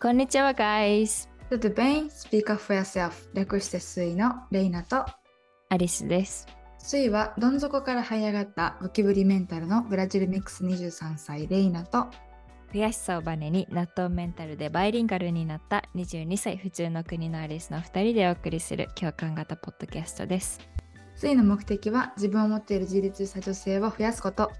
[0.00, 1.28] こんにちは、guys!
[1.50, 2.06] Tudo bem?
[2.06, 5.04] Speak up for yourself 略してスイのレイナと
[5.70, 6.46] アリスです。
[6.78, 12.06] スイはどん底から這い上がったゴキブリメンタルのブラジルミックス23歳レイナと
[12.72, 20.60] 悔しさをバネに納豆メンタルでバイリンガルになった22歳普通の国のアリスの2人でお送りする共感型ポッドキャストです。
[21.16, 24.52] スイの目的は自分を持っている自立した女性を増やすこと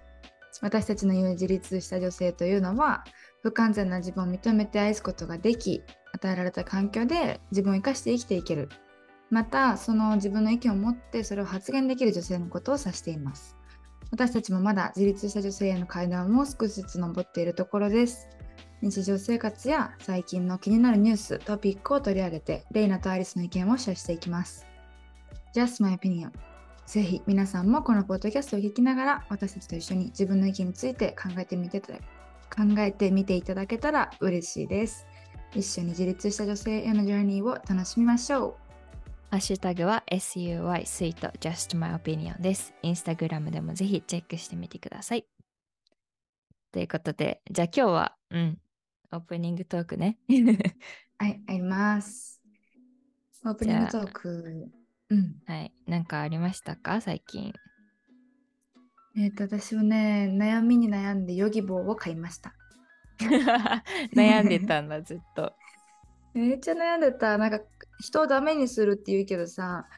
[0.62, 3.05] 私たちの言う自立した女性というのは
[3.43, 8.69] 不完全な自分を認めて愛すことができ与えられた環境で自分を生かして生きていける。
[9.30, 13.57] またその自分の意見を持ってそれを発言できる女性のことを指しています。
[14.11, 18.29] 私たちもまだ自立した女性への階段を少しずつ登っているところです。
[18.80, 24.66] 日常生活や最近の気になるニューストピックを取り上げてレイナとアリスの意見をシェアしていきます。
[25.55, 26.30] Just my opinion.
[26.88, 31.91] ぜひ皆さんもこのポッドキャストを聞きながら私たちと一緒に自分の意見について考えてみて考
[32.79, 35.07] えてみていただけたら嬉しいです。
[35.54, 38.57] 一緒に自立した女性へのジャーニーを楽しみましょ
[39.30, 42.73] ハッシュタグは SUY スイート Just My Opinion です。
[42.80, 45.26] インスタグラムでもぜひチェックしてみてください。
[46.73, 48.59] ということで、じゃあ今日は、うん、
[49.13, 50.16] オープニングトークね。
[50.26, 50.32] う。
[51.23, 52.41] はい、あります。
[53.45, 54.73] オープニングトーク。
[55.10, 55.42] うん。
[55.46, 57.01] はい、なんかありましたか？
[57.01, 57.52] 最近。
[59.16, 62.54] えっ、と、私はね、悩みに悩んでヨギボーを買いました。
[64.14, 65.53] 悩んでたんだ、 ずっと。
[66.34, 67.36] めっちゃ悩んでた。
[67.36, 67.60] なんか、
[68.00, 69.88] 人をダメにするって言うけどさ、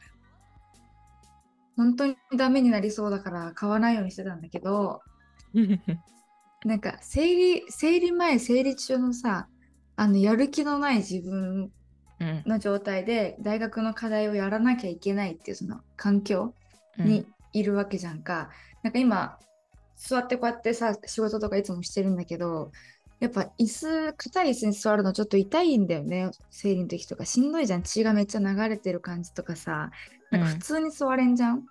[1.75, 5.01] 本当にダメになりそうだから買わないようにしてたんだけど、
[6.65, 9.47] なんか生理生理前生理中のさ
[9.95, 11.71] あのやる気のない自分うん
[12.45, 16.53] の状態で大学の課題をやらなきゃいけないっていうその環境
[16.99, 17.05] うん。
[17.05, 18.49] にいるわけじゃんか、
[18.83, 19.37] なんか今
[19.95, 22.71] 座ってこうやってさ仕事とかいつもしてるんだけど
[23.19, 26.31] やっぱ椅子硬い椅子に座るのちょっと痛いんだよね。
[26.49, 27.83] 生理の時とかしんどいじゃん。
[27.83, 29.91] 血がめっちゃ流れてる感じとかさ。
[30.31, 31.65] なんか普通に座れんじゃん、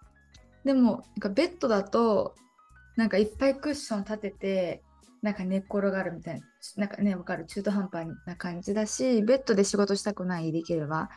[0.64, 2.34] でもなんかベッドだと
[2.96, 4.82] なんかいっぱいクッション立てて
[5.22, 7.46] なんか寝っ転がるみたいななんかねわかる。
[7.46, 11.10] 中途半端な感じだしベッドで仕事したくないできれば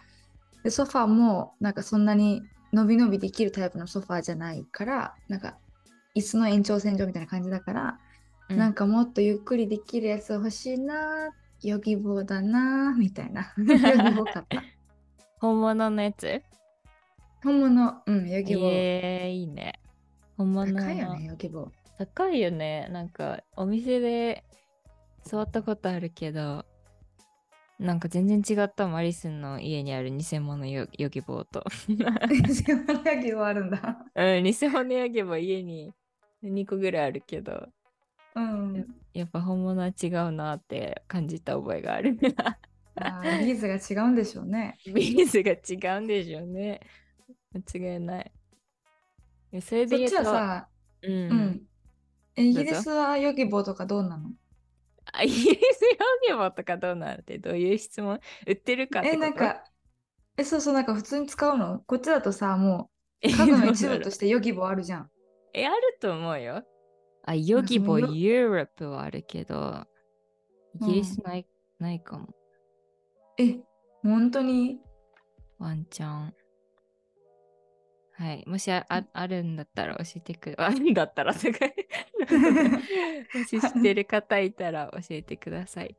[0.63, 2.43] でソファーもなんかそんなに
[2.73, 5.57] 伸び伸びできるタイプのソファーじゃないからなんか
[6.15, 7.99] 椅子の延長線上みたいな感じだから、
[8.49, 8.57] うん。
[8.57, 11.29] なんかもっとゆっくりできるやつ欲しいな
[11.61, 13.51] ヨギボーだなみたいな。
[13.57, 14.63] ヨギボー買った。
[15.39, 16.41] 本物のやつ？
[17.43, 18.01] 本物。
[18.05, 19.79] うんヨギボー、えー、いいね。
[20.37, 20.79] 本物の。
[20.79, 22.87] 高いよねヨギボー高いよね。
[22.91, 24.43] なんかお店で
[25.23, 26.65] 座ったことあるけど、
[27.79, 31.63] なんか全然違ったマリスンの家にある偽物ヨヨギボーと。
[31.87, 31.95] ヨ
[33.21, 35.93] ギボーあるんだうん、偽物ヨギボー家に
[36.43, 37.67] 2個ぐらいあるけど、
[38.35, 42.17] うんやっぱ本物は違うなって感じた覚えがある。
[42.95, 46.81] あービーズが違うんでしょうねビーズが違うんでしょうね。
[47.53, 48.31] 間違いない。
[49.61, 50.67] それで言うと、はさ、
[51.03, 51.61] うん、うん。
[52.35, 54.31] えイギリスはヨギボーとかどうなの？
[55.11, 55.97] あイギリスヨ
[56.29, 58.19] ギボーとかどうなるってどういう質問？
[58.47, 59.63] 売ってるかってこえ、となんか、
[60.37, 61.79] え、そうそう、なんか普通に使うの？
[61.85, 62.89] こっちだとさ、も
[63.21, 65.09] えう家具の一部としてヨギボーあるじゃん。
[65.53, 66.63] え、あると思うよ。
[67.25, 69.85] あ、ヨギボーユーロップはあるけど、
[70.81, 71.47] イギリスない、
[71.79, 72.29] ないかも。
[73.37, 73.59] え、
[74.01, 74.79] 本当に？
[75.59, 76.33] ワンチャン。
[78.15, 78.43] はい。
[78.47, 81.65] もしあああるんだったら教えてくあるんだったらとか
[83.33, 85.95] もし知ってる方いたら教えてください。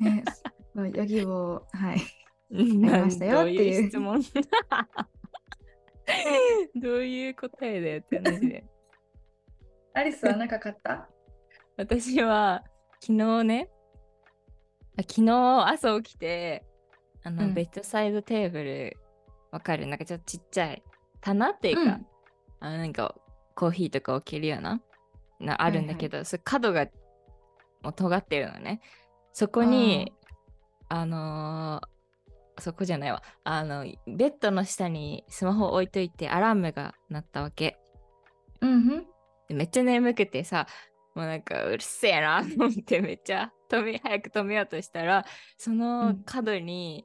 [0.00, 0.24] ね、
[0.94, 2.00] ヨギボー、はい。
[2.50, 4.22] りましたよっていう質問？
[6.76, 8.64] どういう答えだよって話で。
[9.94, 11.08] アリスは何か買った？
[11.76, 12.64] 私は
[13.00, 13.68] 昨日ね、
[14.98, 16.64] あ昨日朝起きて、
[17.24, 18.96] あの、うんベッドサイドテーブル、
[19.56, 20.82] わかるなんかちょっとちっちゃい
[21.20, 22.06] 棚っていうか、うん
[22.58, 23.14] あのなんか
[23.54, 24.80] コーヒーとか置けるような、
[25.40, 26.86] なあるんだけど、それ角が
[27.82, 28.80] もう尖ってるのね。
[29.32, 30.12] そこに、
[30.88, 31.88] あのー
[32.58, 33.22] そこじゃないわ。
[33.44, 37.78] あの、ベッドの下にスマホ置いといてアラームが鳴ったわけ。
[38.62, 39.06] うん
[39.50, 40.66] めっちゃ眠くてさ
[41.14, 45.24] もうなんかうるせえなと思ってめっちゃ止め早く止めようとしたら
[45.58, 47.04] そうのん角に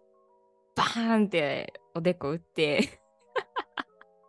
[0.75, 2.99] バーンっておでこ打って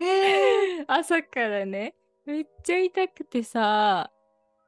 [0.00, 1.94] えー、 朝からね
[2.24, 4.10] めっちゃ痛くてさ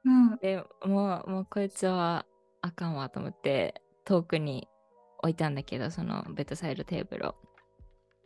[0.05, 0.37] うん。
[0.38, 2.26] でもうもうこいつは
[2.61, 4.69] あかんわと思って遠くに
[5.19, 7.35] 置いたんだけどそのベッドサイドテーブルを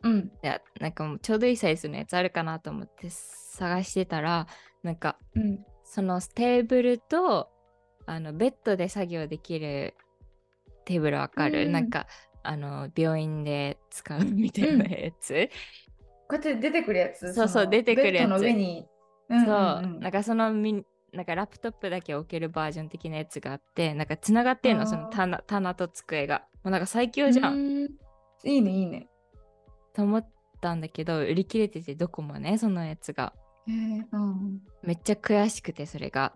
[0.03, 0.31] うん。
[0.41, 4.47] でなんかもうちょうどいいサイズのやつあるかなと思って探してたら
[4.83, 5.65] なんかうん。
[5.83, 7.49] そのテーブルと
[8.05, 9.95] あのベッドで作業できる
[10.85, 12.07] テーブルわかる、うんなんか
[12.43, 15.49] あの病院で使うみたいなやつ、
[16.27, 18.13] こうやって出てくるやつそうそうの出てくるやつ。
[18.13, 18.85] ベッドの上に。
[19.29, 19.99] うんそう、うんうん。
[19.99, 26.45] なんかそのみなんかラップトップだけ置けるバージョン的なやつがあってなんかつながってんのその棚棚と机が。
[26.63, 27.91] もうなんか最強じゃん、うーん。
[28.43, 29.07] いいね、いいね。
[29.93, 30.29] と思っ
[30.61, 33.33] たんだけど売り切れててどこもねそのやつが。
[33.67, 34.61] へえうん。
[34.83, 36.33] めっちゃ悔しくてそれが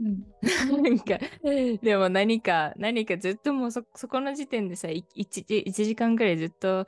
[0.00, 0.82] うん。
[0.82, 1.18] なんか
[1.82, 6.86] でも何か何かずっともうそそこの時点でさ 1, 1時間ぐらいずっと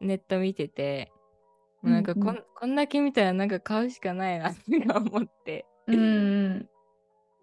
[0.00, 1.12] ネット見てて
[1.82, 2.44] もうなんかこん,、うんうん。
[2.54, 4.60] こんだけ見たらなんか買うしかないなって
[4.94, 5.66] 思って。
[5.86, 5.98] うんう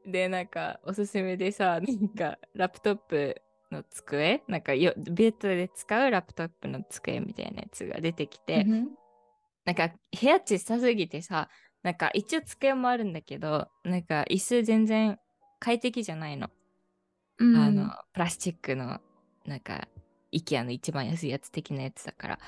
[0.07, 0.11] ん。
[0.11, 4.43] でなんかおすすめでさなんかラップトップの机？
[4.47, 8.89] なんかよベッドで使うラップトップの机みたいなやつが出てきて、うん。
[9.65, 11.49] なんか部屋小さすぎてさ
[11.83, 15.19] なんか一応机もあるんだけどなんか椅子全然
[15.59, 16.49] 快適じゃないの、
[17.37, 17.55] うん。
[17.55, 18.99] あのプラスチックの
[19.45, 19.87] なんか
[20.33, 22.39] IKEA の一番安いやつ的なやつだから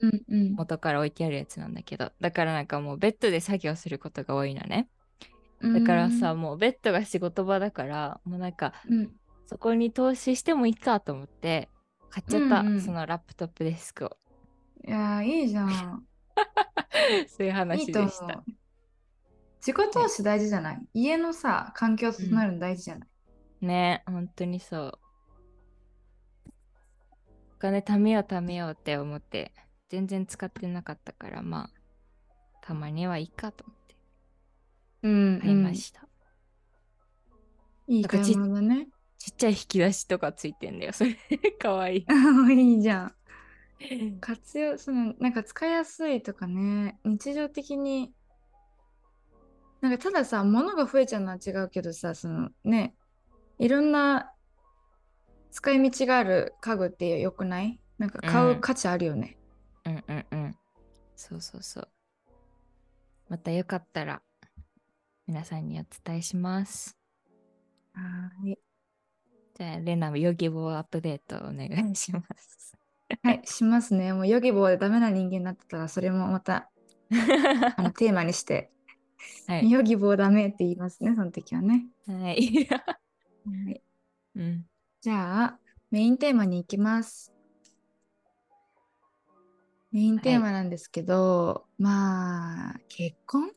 [0.00, 0.54] うんうん。
[0.54, 2.12] 元から置いてあるやつなんだけど。
[2.20, 4.88] だからなんかもうベッドで作業することが多いのね。
[5.62, 9.10] だからさ、もうベッドが仕事場だからもうなんかうん。
[9.46, 11.68] そこに投資してもいいかと思って
[12.10, 12.80] 買っちゃった、うんうん。
[12.80, 14.16] そのラップトップデスクを。
[14.86, 16.04] いやーいいじゃん。
[17.28, 18.42] そういうい話でした。
[19.66, 20.88] 自己投資大事じゃない？
[20.94, 23.08] 家のさ、環境を整えるの大事じゃない、
[23.60, 24.98] ね本当にそう。
[27.56, 29.52] お金貯めよう貯めようって思って
[29.88, 31.70] 全然使ってなかったからまあ
[32.60, 33.96] たまにはいいかと思って。
[35.02, 36.08] うん買いました、
[37.88, 38.88] いいなんかち買い物だね。
[39.18, 41.16] ちっちゃい引き出しとかついてんだよそれ。
[41.58, 42.06] かわいい。
[42.52, 43.14] いいじゃん。
[44.20, 48.14] 活用、その、なんか使いやすいとかね、日常的に、
[49.80, 52.94] なんかたださ、物が増えちゃうのは違うけどさ、そのね、
[53.58, 54.32] いろんな
[55.50, 57.80] 使い道がある家具ってよくない？
[57.98, 59.38] なんか買ううん価値あるよね。
[59.84, 60.56] うんうんうん
[61.14, 61.88] そうそうそう
[63.28, 64.20] またよかったら
[65.26, 66.96] 皆さんにお伝えします
[67.94, 68.02] は
[68.46, 68.58] い。
[69.54, 72.76] じゃあレナもヨギボーアップデートお願いします
[73.22, 74.12] はい、しますね。
[74.12, 76.70] もうヨギボーでダメな人間になってたら、それもまた
[77.76, 78.70] あのテーマにして、
[79.46, 81.86] はい、ヨギボーダメって言いますね、その時はね。
[82.06, 83.82] はい、はい、
[84.34, 84.66] うん
[85.00, 85.58] じゃあ、
[85.90, 87.32] メインテーマに行きます。
[89.92, 93.50] メインテーマなんですけど、まあ、結婚？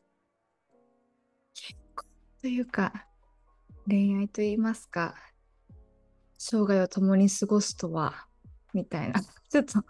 [1.54, 2.06] 結婚
[2.40, 3.06] というか、
[3.88, 5.16] 恋愛と言いますか、
[6.38, 8.26] 生涯を共に過ごすとは、
[8.72, 9.20] みたいな。
[9.50, 9.84] ちょっと、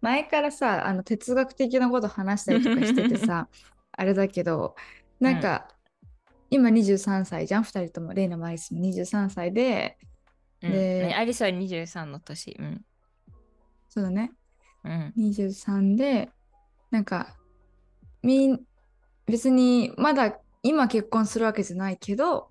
[0.00, 3.48] 前からさ、あの哲学的なこと話したりとかしててさ、
[3.92, 4.76] あれだけど、
[5.20, 5.68] なんか、
[6.50, 10.08] 今23歳じゃん、2人とも、レイナもアリスも23歳で、うん
[10.60, 12.56] でねアリスは23の年。
[12.58, 12.84] うん。
[13.88, 14.32] そうだね、
[14.84, 15.12] うん。
[15.16, 16.30] 23で
[16.90, 17.36] なんか
[18.22, 18.60] みん
[19.26, 22.48] 別にまだ今結婚するわけじゃないけど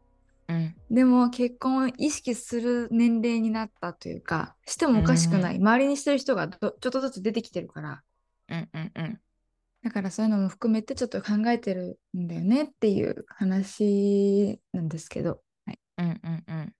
[0.47, 0.75] うん。
[0.89, 8.03] でも結婚を意識する年齢になったというかしてもおかしくない、周りにしてる人がどちょっとずつ出てきてるから
[8.49, 9.19] うんうんうん。
[9.87, 16.73] だからそういうのも含めてちょっと考えてるんだよねっていう話なんですけど、はい、うんうんうん。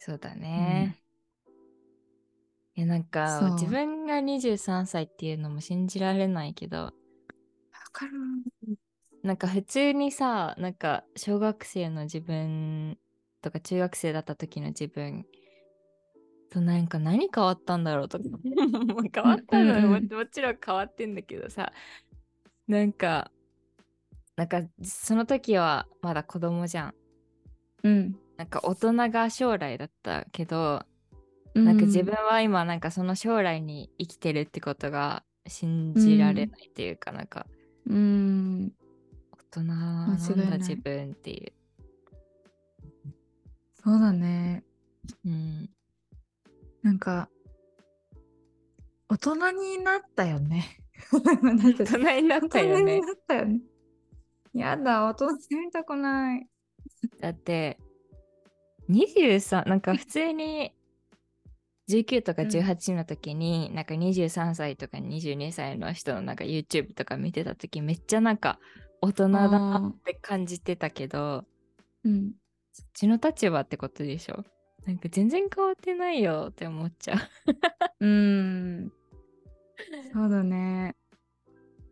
[0.00, 1.00] そうだね。
[2.74, 6.78] いやなんか自分が23歳っていうのも信じられないけど。
[6.78, 6.92] わ
[7.92, 8.12] かる。
[9.22, 12.98] なんか普通にさなんか小学生の自分
[13.42, 15.24] とか中学生だった時の自分
[16.50, 18.24] となんか何変わったんだろうとか。
[18.30, 20.18] もう変わったのはもうんうんうん。
[20.18, 21.72] もちろん変わってんだけどさ。
[22.66, 23.30] なんか
[24.36, 26.94] なんかその時はまだ子供じゃん。
[27.84, 28.18] うん。
[28.36, 30.84] なんか大人が将来だったけど
[31.54, 37.46] ななんか自分は今なんかその将来に生きてるってことが信じられないっていうか、なんか。
[37.86, 38.72] うん。
[39.32, 41.52] 大人なんだ自分っていう。
[43.82, 44.64] そうだね。
[45.24, 45.70] うん、
[46.86, 47.28] なんか
[49.08, 50.78] 大人になったよね。
[51.12, 51.20] 大
[51.82, 53.60] 大人になったよね。
[54.54, 56.48] やだ、大人になりたくない。
[57.18, 57.76] だって
[58.88, 60.72] 23なんか普通に
[61.90, 68.60] 19とかうん18の時に、なんか23歳とか22歳の人のなんか YouTube とか見てた時めっちゃなんか
[69.02, 71.44] 大人だなって感じてたけど
[72.04, 72.34] うん。
[72.72, 74.44] そっちの立場ってことでしょ？
[74.86, 77.18] なんか全然変わってないよって思っちゃう。
[78.00, 78.92] うーん。
[80.12, 80.94] そうだね。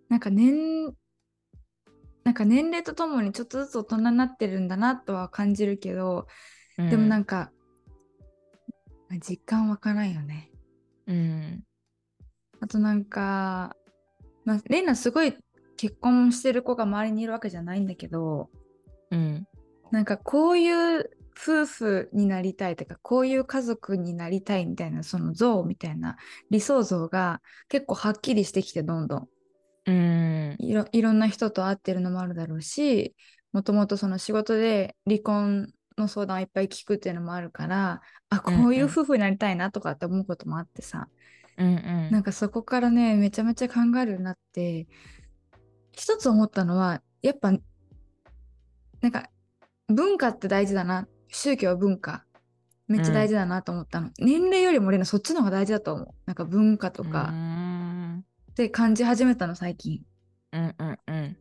[0.08, 0.94] なんか年、
[2.22, 6.28] なんか年齢とともにちょっとずつ大人になってるんだなとは感じるけど、
[6.76, 7.50] でもなんんか、
[9.20, 10.50] 実感湧かないよね。
[11.06, 11.64] うん。
[12.60, 13.76] あとなんか、
[14.44, 15.36] まあ、レイナすごい
[15.76, 18.50] 結婚してる子が周りにいるわけじゃないんだけど、
[19.10, 19.46] うん。
[19.90, 26.16] なんかこういう夫婦になりたいとか、こういう家族になりたいみたいな、その像みたいな
[26.50, 29.28] 理想像が結構はっきりしてきて、どんどん。
[29.86, 30.56] うん。
[30.58, 33.14] いろいろんな人と会ってるのもあるだろうし、
[33.52, 38.00] もともとその仕事で離婚の相談をいっぱい聞くっていうのもあるから、
[38.30, 41.08] あ、こういう夫婦になりたいなとかって思うこともあってさ、
[41.56, 42.10] うんうん。
[42.10, 44.86] なんかそこからね、めちゃめちゃ考えるようになって、
[45.92, 47.52] 一つ思ったのは、やっぱ、
[49.00, 49.28] なんか
[49.88, 52.24] 文化って大事だな、宗教は文化、
[52.86, 54.10] めっちゃ大事だなと思ったの。
[54.18, 56.08] 年齢よりも俺のそっちの方が大事だと思う。
[56.26, 60.02] なんか文化とうかんって感じ始めたの、最近。
[60.52, 61.36] うんうんうん。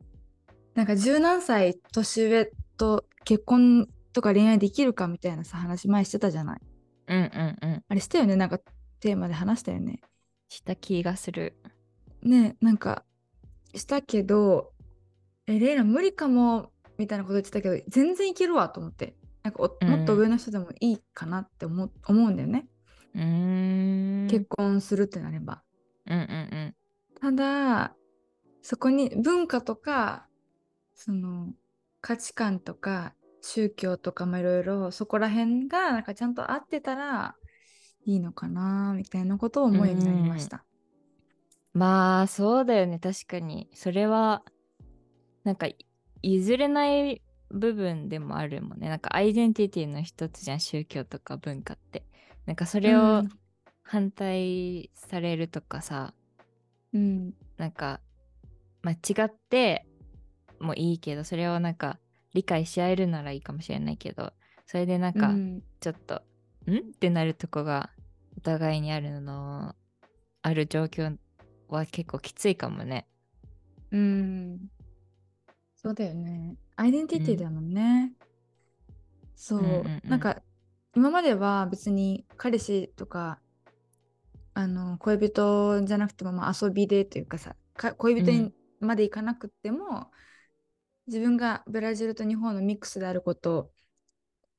[0.74, 6.62] なんか十何歳年上と結婚とか恋愛できるかみたいなさ、話前してたじゃない。
[7.08, 7.84] うんうんうん。
[7.88, 8.60] あれしたよね、なんか
[9.00, 10.02] テーマで話したよね？
[10.50, 11.56] した気がする。
[12.24, 13.04] ねなんか
[13.76, 14.72] したけど
[15.46, 22.68] えレイナ無理かもみたいなこと言ってたけど全然いけるわと思ってなんかもっと上の人でもいいかなって思,、思うんだよね、
[23.14, 24.28] うーん。
[24.30, 25.62] 結婚するってなれば
[26.06, 26.76] うんうん
[27.22, 27.96] ただ
[28.62, 30.28] そこに文化とか
[30.96, 31.54] その
[32.02, 37.36] 価値観とか宗教とかもいろいろそこら辺がなんかちゃんと合ってたら
[38.06, 40.66] いいのかなみたいなことを思うようになりました。
[41.76, 41.80] うん。
[41.80, 43.70] まあそうだよね確かに。
[43.74, 44.44] それは
[45.44, 45.78] なんかい
[46.22, 47.23] 譲れない
[47.54, 48.90] 部分でもあるもんね。
[48.90, 52.04] なんかアイデンティティの一つじゃん宗教とか文化って。
[52.46, 53.30] なんかそれうをん
[53.84, 56.14] 反対されるとかさ、
[56.94, 58.02] うんなんか、
[58.82, 59.86] まあ、違って
[60.60, 62.00] もいいけどそれをなんか
[62.34, 64.34] 理解し合えるならいいかもしれないけど
[64.66, 66.24] それでなんかうんちょっと、
[66.70, 66.78] ん？
[66.78, 67.92] ってなるとこが
[68.38, 69.76] お互いにあるの
[70.42, 71.18] ある状況
[71.70, 73.08] は結構きついかもね。
[73.92, 74.70] うん。
[75.84, 76.56] そうだよね。
[76.76, 78.14] アイデンティティだもんね。
[79.36, 80.42] そう、うんうんうんなんか
[80.96, 83.40] 今までは別に彼氏とか
[84.54, 90.12] あの恋人じゃなくてもまあ遊びでというかさか恋人にまで行かなくっても、
[91.08, 93.72] 自分がブラジルと日本のミックスであること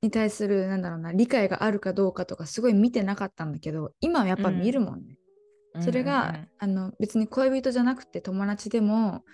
[0.02, 5.16] に対するなんだろうな理解があるかどうかとかすごい見てなかったんだけど今はやっぱ見るもんね。
[5.80, 9.24] それが、あの別に恋人じゃなくて友達でも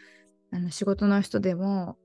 [0.52, 1.96] あの仕事の人でも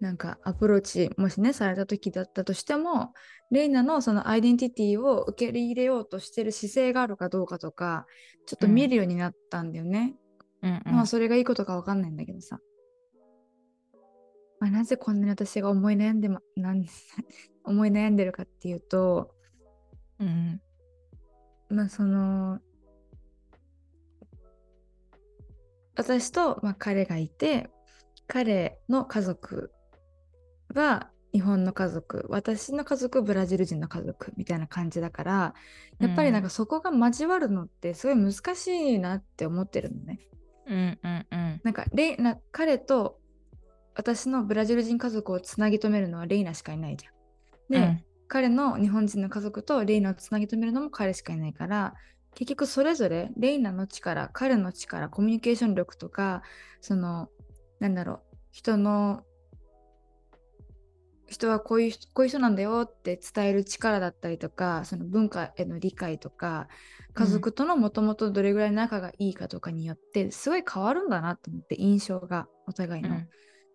[0.00, 3.12] なんかアプローチもしねされた時だったとしても
[3.50, 8.06] レイナのそのアイデンティティを受け入れようとしてる姿勢があるかどうかとか
[8.46, 10.14] ちょっと見るようになったんだよね。
[10.62, 12.58] うんうんまあそれがいいことかわかんないんだけどさ。
[14.58, 16.84] まあ、なぜこんなに私が思い悩んで、ま、なん
[17.64, 19.34] 思い悩んでるかっていうと
[20.18, 20.60] うん
[21.70, 22.60] まあその
[26.00, 27.70] 私と、まあ、彼がいて
[28.26, 29.72] 彼の家族
[30.74, 35.54] は日本の家族私の家族ブラジル人の家族みたいな感じだから
[36.00, 40.20] やっぱりなんかそこが交わるのってすごい難しいなって思ってるのね。
[40.66, 43.18] うんうんうんなんかレイな彼と
[43.94, 47.12] 私のブラジル人家族をつなぎ止めるのはレイナしかいないじゃん。
[47.68, 51.94] で、うん彼の日本人の家族とレイナをつなぎ止めるのも彼しかいないから
[52.34, 56.42] 結局それぞれレイナの力彼の力コミュニケーション力とか
[56.80, 57.28] その
[57.80, 59.24] なんだろう人の
[61.30, 66.68] 人はこういう人こういう人なんだよって伝える力だったりとかその文化への理解とか
[67.14, 73.28] 家族とのもともとどれぐらい仲がいいかとかによってすごい変わるんだなと思って印象がお互いの、うん。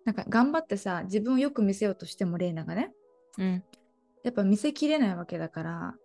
[0.03, 2.91] なんか頑張ってさ自分をよく見せようとしてもレイナがね。
[3.37, 3.63] うん。
[4.23, 5.95] やっぱ見せきれないわけだから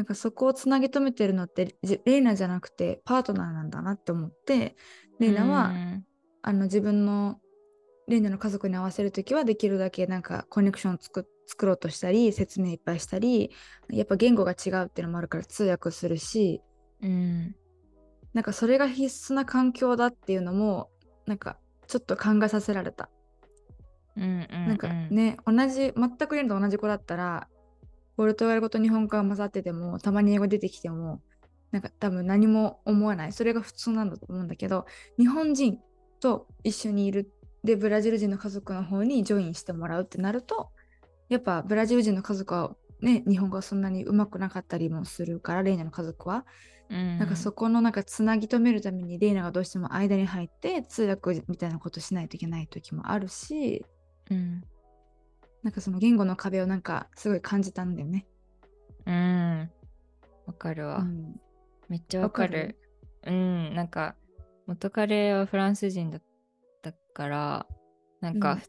[0.00, 4.74] なんかそこをつなぎ止めてるのってじレイナじゃなくてパートナーなんだなって思って
[5.18, 6.06] レイナは、うん。
[6.40, 7.38] あの自分の
[8.08, 13.50] レイナの家族に合わせる時はできるだけなんかコネクションを作作ろうとしたり説明いっぱいしたり
[13.90, 16.62] やっぱ言語が違うっていうのもあるから通訳するし
[17.02, 17.54] うん。
[18.32, 20.88] なんかそれが必須な環境だっていうのも
[21.26, 23.10] なんかちょっと考えさせられた。
[24.16, 27.48] うんうんなんかね、同じ、全くレンと同じ子だったら、
[28.20, 31.22] ポルトガル語と日本語が混ざってても、たまに英語出てきても、
[31.70, 33.32] なんか多分何も思わない。
[33.32, 34.84] それが普通なんだと思うんだけど、
[35.18, 35.78] 日本人
[36.20, 37.32] と一緒にいる、
[37.64, 40.68] で、ブラジル人の家族の方にジョインしてもらうってなると、
[41.30, 46.44] やっぱブラジル人の家族はね、日本語はそんなにうまくなかったりもするから、レイナの家族は。
[46.90, 53.86] ななんかそこのなんかつなぎ止めるためにレイナがどうしても間に入って通訳みたいなことしないといけない時もあるし、
[54.30, 54.62] うん
[55.62, 58.26] なんかその言語の壁をなんかすごい感じたんだよね。
[59.06, 59.70] うん。
[60.46, 60.98] わかるわ。
[60.98, 61.40] うん
[61.88, 62.78] めっちゃわかる。
[63.26, 64.14] うん、なんか、
[64.66, 66.22] 元彼はフランス人だっ
[66.82, 67.66] たから、
[68.20, 68.60] なんか、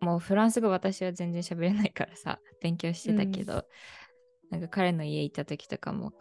[0.00, 3.64] もうフランス語私は全然喋れないからさ、勉強してたけど、
[4.50, 6.12] なんか彼の家行った時とかも、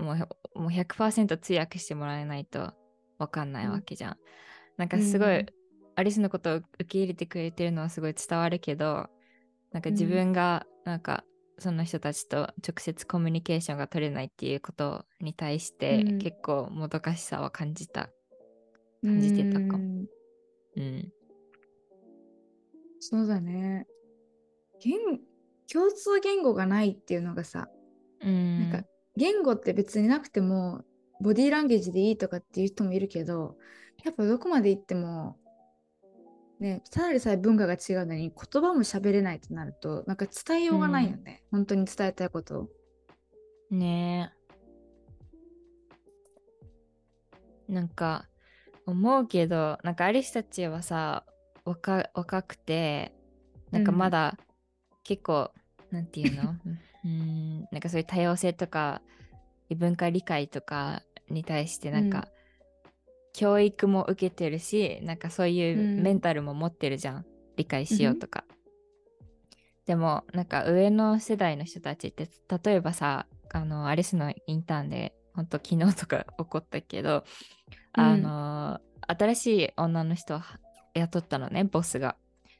[0.00, 2.72] もうもう100%通訳してもらえないと
[3.18, 4.16] わかんないわけじゃん。
[4.76, 5.46] なんかすごい、うん
[5.94, 9.08] アリスのことを受け入れてくれてるのはすごい伝わるけど、
[9.72, 11.24] なんか自分がなんか
[11.58, 18.10] その人たちと直接コミュニケーションが取れないっていうことに対して、うん結構もどかしさは感じた。
[19.02, 20.08] 感じてたかもうん
[20.76, 21.12] うん。
[23.00, 23.86] そうだね。
[24.80, 24.98] 言
[25.72, 27.68] 共通言語がないっていうのがさ、
[28.20, 28.70] うん。
[28.70, 30.82] なんか言語って別になくても
[31.20, 33.56] ボディーランゲージでいいとかっていう人もいるけど
[34.04, 35.36] やっぱどこまで行っても
[36.60, 42.60] ねただでさえ文化が違うのに言葉も喋れないとなるとなんか伝えようがないよね、本当に伝えたいこと。
[42.60, 42.68] を。
[43.70, 44.32] ね。
[47.68, 47.72] え。
[47.72, 48.28] なんか
[48.86, 51.24] 思うけど、なんかアリスたちはさ、
[51.66, 53.12] 若若くて、
[53.70, 54.38] なんかまだ
[55.04, 55.52] 結構、
[55.90, 56.54] なんていうの？
[57.04, 59.02] うん、なんかそういう多様性とか、
[59.68, 62.28] 異文化理解とかに対してなんか、
[63.38, 66.02] 教育も受けてるし、なんかそういううん。
[66.02, 67.26] メンタルも持ってるじゃん。
[67.56, 68.44] 理解しようとか。
[69.86, 72.28] でもなんか上の世代の人たちって
[72.62, 77.22] 例えばさあのアリスのインターンで本当昨日とか起こったけど、
[77.96, 78.04] うん。
[78.04, 80.40] あの新しい女の人を
[80.94, 82.16] 雇ったのねボスが。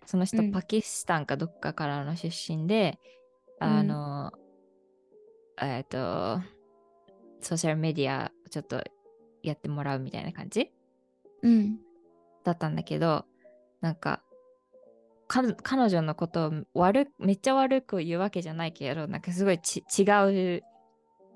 [0.06, 0.52] その人、うん。
[0.52, 3.00] パキスタンかどっかからの出身で
[3.58, 4.30] あの、
[5.60, 6.40] えっ、と
[7.40, 8.80] ソーシャルメディアちょっと
[9.48, 10.70] やってもらうみたいな感じ？
[11.42, 11.78] うん。
[12.44, 13.24] だったんだけど
[13.80, 14.22] なんか
[15.28, 20.02] か彼女のことを悪めっちゃ悪く言うわけじゃないけどなんかすごいち違
[20.58, 20.62] う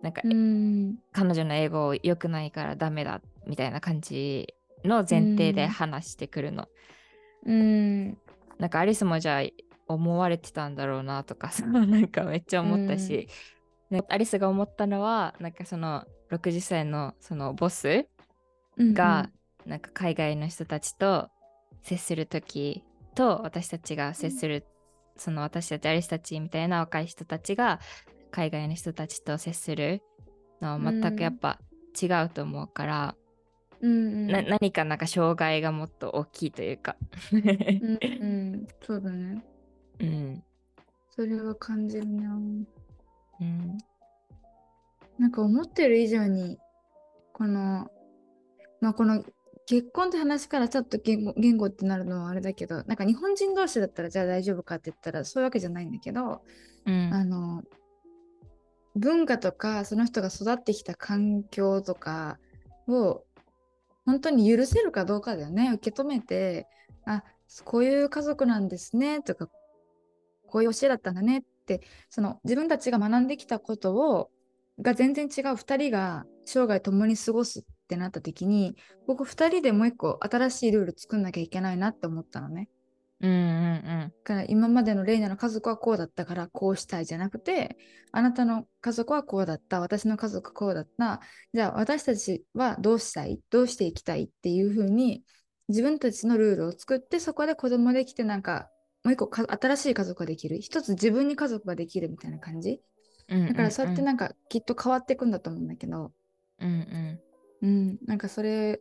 [0.02, 0.96] なんか、うん。
[1.12, 6.66] 彼女の英語良くないからダメだみたいな感じの前提で話してくるの、
[7.46, 8.18] うん。
[8.58, 9.42] なんかアリスもじゃあ
[9.86, 13.28] 思われてたんだろうなとかさ なんかめっちゃ思ったし、
[13.90, 18.08] ねアリスが思ったのはなんかその60歳のそのボス
[18.78, 19.30] うんが、
[19.66, 21.30] なんか海外の人たちと
[21.82, 24.66] 接する時と私たちが接する、
[25.16, 27.80] その私たちアリスたちみたいな若い人たちが
[28.30, 30.02] 海外の人たちと接する
[30.60, 31.58] のは全くやっぱ
[32.00, 33.14] 違うと思うから、
[33.80, 34.26] うんうん。
[34.28, 36.96] な何かなんか障害がもっと大きいというか。
[37.32, 38.66] うんうん。
[38.80, 39.44] そうだね。
[40.00, 40.42] うん。
[41.10, 42.34] それは感じるな。
[43.40, 43.78] うん。
[45.18, 46.58] なんか思ってる以上に
[47.32, 47.90] この
[48.82, 49.24] まあこの
[49.66, 56.42] 結婚って話からちょっと言語言語ってなるのはあれだけどなんか日本人同士だったらじゃあ大丈夫かって言ったらそういうわけじゃないんだけど、
[56.84, 57.14] うん。
[57.14, 57.62] あの
[58.94, 62.38] 文化とかその人が育ってきた環境とか
[62.88, 63.22] を
[64.04, 65.70] 本当に許せるかどうかだよね。
[65.74, 66.66] 受け止めて
[67.06, 67.22] あ
[67.64, 69.48] こういう家族なんですねとか
[70.48, 74.30] こういう教えだったんだねってその自分たちが学んできたことを
[74.80, 77.62] が全然違う2人が生涯共に過ごすっ
[77.92, 78.76] てなった時に
[79.06, 82.68] ここ2人でもう一個新しいルール作んなきゃいけないなって思ったのね。
[83.20, 87.76] うんうんだから今までのレイナの家族はこうだったからこうしたいじゃなくて
[88.10, 91.20] あなたの家族はこうだった私の家族こうだった
[91.54, 95.22] じゃあ私たちはどうしたいどうしていきたいっていう風に
[95.68, 98.68] 自分たちのルールを作ってそこで子供できてなんか
[99.04, 100.60] もう一個か新しい家族ができる。
[100.60, 102.80] 一つ自分に家族ができるみたいな感じ。
[103.28, 103.46] うん。
[103.48, 106.12] だからそうやってなんかきっと変わっていくんだと思うんだけど。
[106.60, 107.20] うんうん
[107.62, 108.80] うんなんかそれ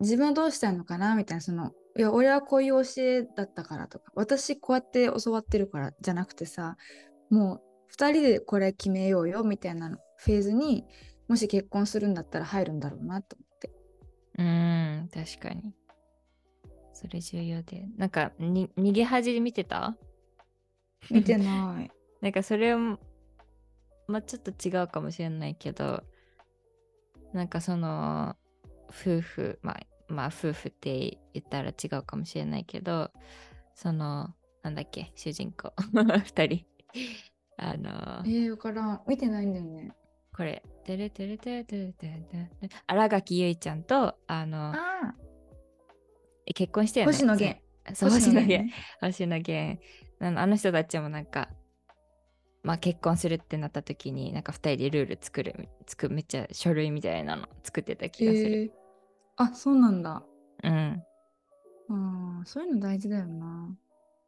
[0.00, 6.76] 自分はどうしたいのかなみたいなそのいや俺はこういう教えだったからとか私こうやって教わってるからじゃなくてさ
[7.30, 7.62] もう
[7.96, 10.84] 2人でこれ決めようよみたいなのフェーズに
[11.28, 13.70] もし結婚するんだったら入るんだろうなと思って。
[14.38, 15.74] うん確かに
[16.92, 19.96] それ重要でなんかに逃げ恥見てた？
[21.10, 21.90] 見てない。
[22.20, 22.98] なんかそれも
[24.06, 26.02] まあちょっと違うかもしれないけど
[27.32, 28.36] なんかその
[28.88, 33.10] 夫婦まあまあ夫婦って言ったら違うかもしれないけど
[33.74, 35.72] そのなんだっけ主人公
[36.24, 36.66] 二人
[37.58, 39.02] あのえー、わからん。
[39.06, 39.92] 見てないんだよね。
[40.34, 45.14] これてれてれてれてれてれてれ新垣結衣ちゃんとあのあ
[46.46, 47.60] え結婚してあ、る星野源。
[47.88, 48.72] 星野源ね。
[49.00, 49.80] 星野源
[50.20, 51.48] あの人たちもなんか
[52.62, 58.70] まあ結婚するってなった時になんか二人でルール作るつくめっちゃ書類みたいなの作ってた気がする、えー、
[59.36, 60.22] あ、そうなんだ。
[60.64, 61.02] うん
[61.90, 63.70] あーそういうの大事だよな。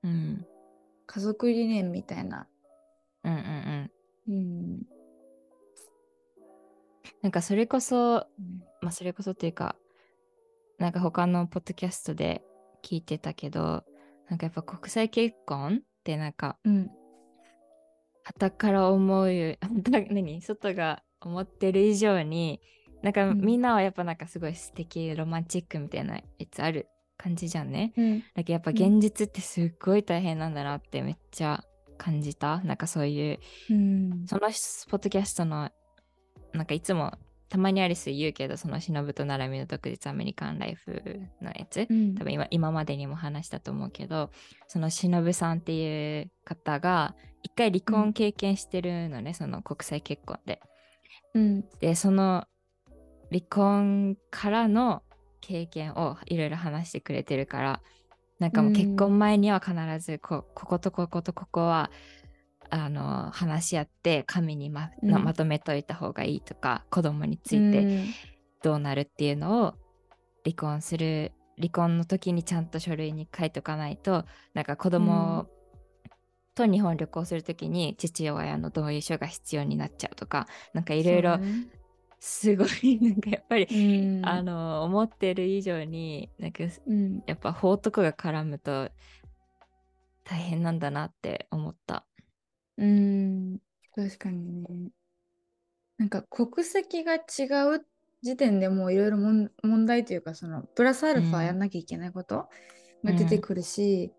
[0.05, 0.47] うん
[1.07, 2.47] 家族理念みたいな。
[3.25, 3.91] うんうんうん
[4.29, 4.83] うん。
[7.23, 8.27] なんかそれこそ、
[8.81, 9.75] まあそれこそっていうか、
[10.79, 12.43] なんか他のポッドキャストで
[12.83, 13.85] 聞いてたけど、
[14.29, 16.91] なんかやっぱ国際結婚ってなんか、うん
[18.35, 19.57] 旗から思うよ、
[19.91, 20.41] 何？
[20.41, 22.61] 外が思ってる以上に、
[23.03, 27.93] なんかうんみんなはやっぱなんかすごい素敵、ロマンチックみたいなやつある感じじゃんね。
[27.97, 31.65] うんだけどやっぱうん現実ってすっごい大変なんだなってめっちゃ
[31.99, 32.61] 感じた。
[32.63, 33.39] なんかそういう、
[33.71, 35.71] うんそのポッドキャストの、
[36.53, 37.13] なんかいつも
[37.51, 41.03] たまにアリス言うけど、その忍と並びの特日アメリカンライフ
[41.43, 42.15] のやつ、うん。
[42.15, 44.31] 多分今今までにも話したと思うけど、
[44.69, 50.61] その忍さんっていう方が一回離婚経験してるのね、その国際結婚で。
[51.35, 51.65] うん。
[51.81, 52.45] で、その
[53.31, 55.03] 離婚からの
[55.41, 57.83] 経験をいろいろ話してくれてるから、
[58.39, 61.91] なんかもう結婚前には必ずここことこことここは
[62.71, 65.25] あの話し合って紙にま,、うん。
[65.25, 68.05] まとめといた方がいいとか子供について
[68.63, 69.75] どうなるっていうのを
[70.45, 75.47] 離婚する離婚の時にちゃんと書類に書いとかないとなんか子供
[76.55, 81.39] と日本旅行する時に父親の同意書が必要になっちゃうとかなんかいろいろ
[82.21, 84.27] すごい なんかやっぱり、うん。
[84.27, 87.23] あの思ってる以上になんかうん。
[87.27, 88.91] やっぱ法とかが絡むと
[90.25, 92.05] 大変なんだなって思った。
[92.81, 93.59] うん
[93.95, 94.91] 確かにね。
[95.99, 97.19] なんか国籍が違
[97.77, 97.87] う
[98.23, 102.49] 時点でもういろいろ問問題というかそのプラスアルファやんなきゃいけないこと
[103.05, 104.13] が出てくるし、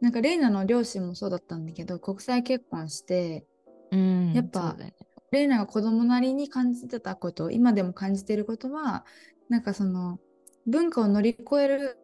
[0.00, 3.46] なんかレイナの両親もそうだったんだけど国際結婚して
[3.92, 4.94] うんやっぱね。
[5.30, 9.04] レイナが子供なりに感じてたこと今でも感じてることは
[9.48, 10.20] なんかその
[10.66, 11.98] 文化を乗り越える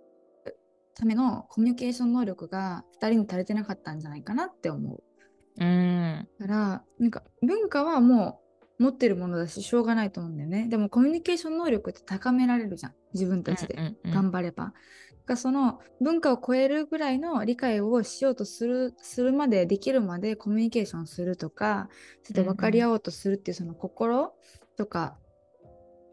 [0.94, 5.02] ためのコミュニケーション能力が2人に足りてなかったんじゃないかなって思う。
[5.60, 8.40] うんだからなんか文化はも
[8.78, 10.66] う持ってるものだししょうがないと思うんだよね。
[10.68, 14.64] でもコミュニケーション能力って高められるじゃん自分たちで頑張れば。
[14.64, 14.74] だか
[15.34, 21.90] らその文化を超えるぐらいの理解をしようとするするまでできるまでコミュニケーションするとか
[22.24, 24.34] ちょっと分かり合おうとするっていうその心
[24.76, 25.18] とか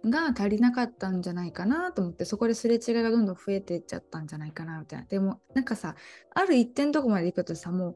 [0.05, 5.05] が足りなかったんじゃないかなと思ってそこですれ違いがどんどん増えていっちゃったんじゃないかなみたいな。
[5.05, 5.95] でもなんかさ
[6.33, 7.95] ある一点とこまで行くとさもう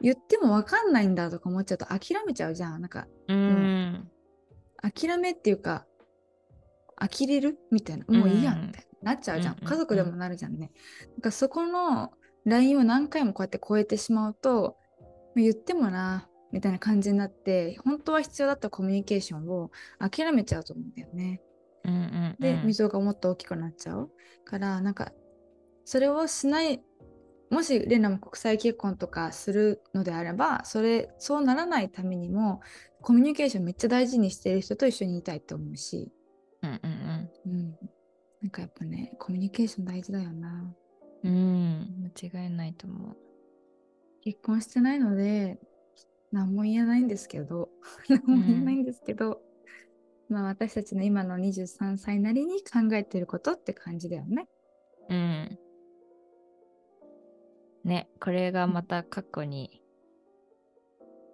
[0.00, 2.80] 言っても分かんないんだとか思っちゃうと諦めちゃうじゃん。
[2.80, 4.10] なんかうん。
[4.80, 5.86] 諦めっていうか
[6.96, 8.04] 呆れるみたいな。
[8.08, 10.72] もういいやんみたいになっちゃうじゃん、家族でもなるじゃんね。
[11.12, 12.12] なんかそこの
[12.44, 14.76] ラインを何回もこうやって超えてしまうと
[15.36, 21.42] 言ってもなみたいな感じになって本当は必要だったコミュニケーションを諦めちゃうと思うんだよね。
[21.84, 22.66] うんうんで、うん。
[22.66, 24.10] 溝がもっと大きくなっちゃう。
[24.44, 25.12] からなんか
[25.84, 26.82] それをしない
[27.50, 32.60] もしレナも国際結婚とかするのであればそれそうならないためにも
[33.00, 36.12] コミュニケーションめっちゃ大事にしてる人と一緒にいたいと思うし、
[36.62, 37.70] うんうんうん、
[38.42, 40.74] なんかやっぱねコミュニケーション大事だよな。
[41.24, 41.32] うん。
[41.32, 42.12] うん。
[42.32, 43.16] 間違いないと思う。
[44.22, 45.58] 結婚してないので
[46.32, 47.70] 何も言えないんですけど。
[48.08, 49.40] 何も言えないんですけど、
[50.28, 54.48] まあ私たちの今の23歳なりに考えてることって感じだよね。
[55.08, 55.58] うん。
[57.88, 59.82] ね、これがまた過去に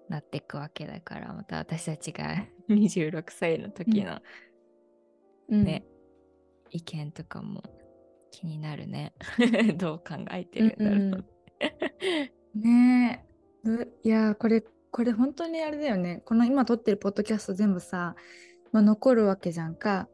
[0.09, 4.21] なっていくわけだから、また私たちが 26歳の時の
[5.49, 5.64] うん。
[5.64, 5.85] ね、
[6.71, 7.62] 意見とかも
[8.31, 9.12] 気になるね。
[9.77, 11.27] どう考えてるんだろう。
[12.55, 12.61] うん。
[12.62, 13.25] ね
[13.64, 13.69] え。
[13.69, 16.23] どいやーこれこれ本当にあれだよね。
[16.25, 18.14] この今撮ってるポッドキャスト全部さ、
[18.71, 20.09] まあ、残るわけじゃんか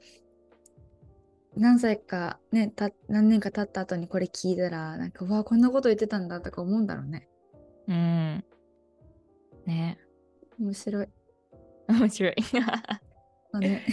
[1.57, 7.29] 何歳かねた何年か経った後にこれ聞いたらなんかうわこんなこと言ってたんだとか思うんだろうね
[7.89, 8.45] うん。
[9.67, 9.99] ね、
[10.59, 11.09] 面白い
[11.89, 12.35] 面白い。
[13.53, 13.85] まあね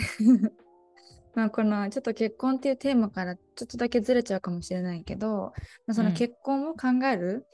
[1.33, 5.53] まあこのちょっと結婚っていうテーマからちょっとだけずれちゃうかもしれないけど、
[5.85, 7.45] まあ、そのうん結婚を考える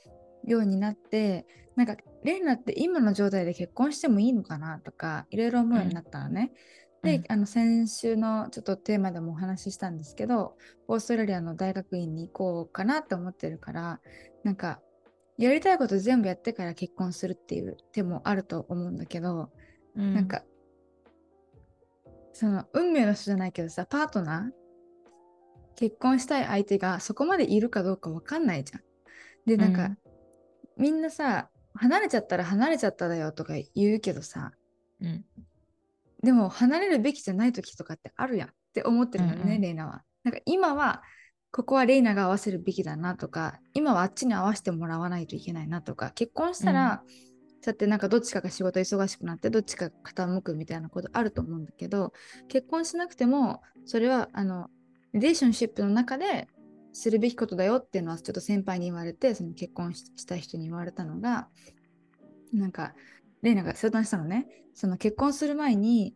[0.46, 6.52] ようになって、なんかレイナって今の状態で結婚してもいいのかなとかいろいろ思うようになったのね。
[6.52, 6.54] で、うん
[7.28, 10.56] あの先週のちょっとテーマでもお話ししたんですけど
[10.88, 14.00] オーストラリアの大学院に行こうかなって思ってるから
[14.44, 14.80] なんか
[15.38, 19.50] やりたいこと全部やってから結婚するっていう手もあると思うんだけど、
[19.96, 20.14] うん。
[20.14, 20.44] なんか
[22.34, 28.82] その運命の人じゃないけどさパートナー結婚したい相手がそこまでいるかどうか分かんないじゃん。
[29.46, 29.98] でなんか、うん。
[30.78, 34.52] みんなさ離れちゃったら離れちゃっただよとか言うけどさ
[35.02, 35.26] うん
[36.24, 40.04] でも離れるべきじゃない時とかってあるやんって思ってるのね、うんうんレイナは。
[40.24, 41.04] なんか今は
[41.52, 47.04] ここはレイナが合わせるべきだなとか今はあっちに合わせてもらわないといけないなとか結婚したら
[47.62, 52.12] そうやってなんかどっちかが仕事忙しくなってどっちかが傾くみたいなことあると思うんだけど
[52.48, 54.68] 結婚しなくてもそれはあの
[55.14, 56.48] リレーションシップの中で
[56.92, 61.48] するべきことだよっていうのはちょっと先輩に言われてその結婚した人に言われたのが
[62.52, 62.94] なんか
[63.44, 64.48] レイナが相談したのね。
[64.74, 66.16] その結婚する前に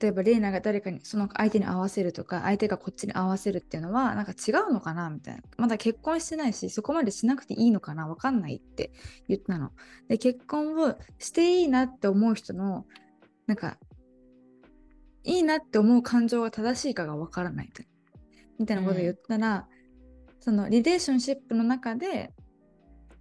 [0.00, 5.10] 例えばレイナが誰かにその相手に合わせるとか相手がこっちに合わせるっていうのはなんか違うのかな？
[5.10, 5.42] みたいな。
[5.56, 8.06] まだ結婚してないしそこまでしなくていいのかな？
[8.06, 8.92] わかんないって
[9.28, 9.72] 言ったの。
[10.08, 12.86] で結婚をしていいなって思う人の
[13.46, 13.78] なんか
[15.24, 17.70] いいなって思う感情が正しいかがわからない
[18.58, 22.32] みたいなことを言ったら、うん、そのリレーションシップの中で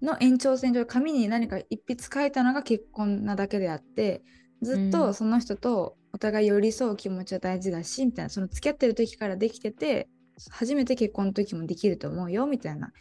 [0.02, 4.22] の延長線上紙に何か一筆書いたのが結婚なだけであって
[4.62, 10.10] ずっとその人とお互い寄り添う気持ちは大事だし、みたいなその付き合ってる時からできてて
[10.50, 12.92] 初めて結婚の時もできると思うよみたいな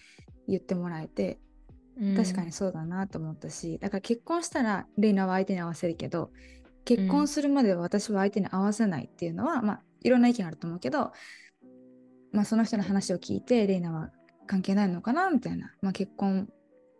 [0.48, 1.38] 言ってもらえて、
[2.00, 6.30] うん、確かにそうだなと思ったしだから結婚したらレイナは相手に合わせるけど
[6.85, 11.12] 結婚するまでは私は相手に合わせないっていうのは、うん、まあいろんな意見あると思うけど、
[12.32, 14.11] まあ、その人の話を聞いてレイナは
[14.46, 16.48] 関係ないのかなみたいな、まあ、結婚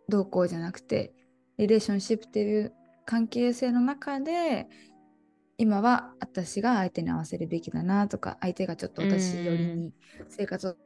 [0.09, 1.13] どうこうじゃなくて
[1.57, 2.73] リレーションシップっていう
[3.05, 4.67] 関係性の中で
[5.57, 9.93] 今は私が相手に合わせるべきだなとか相手がちょっと私寄りに
[10.29, 10.77] 生活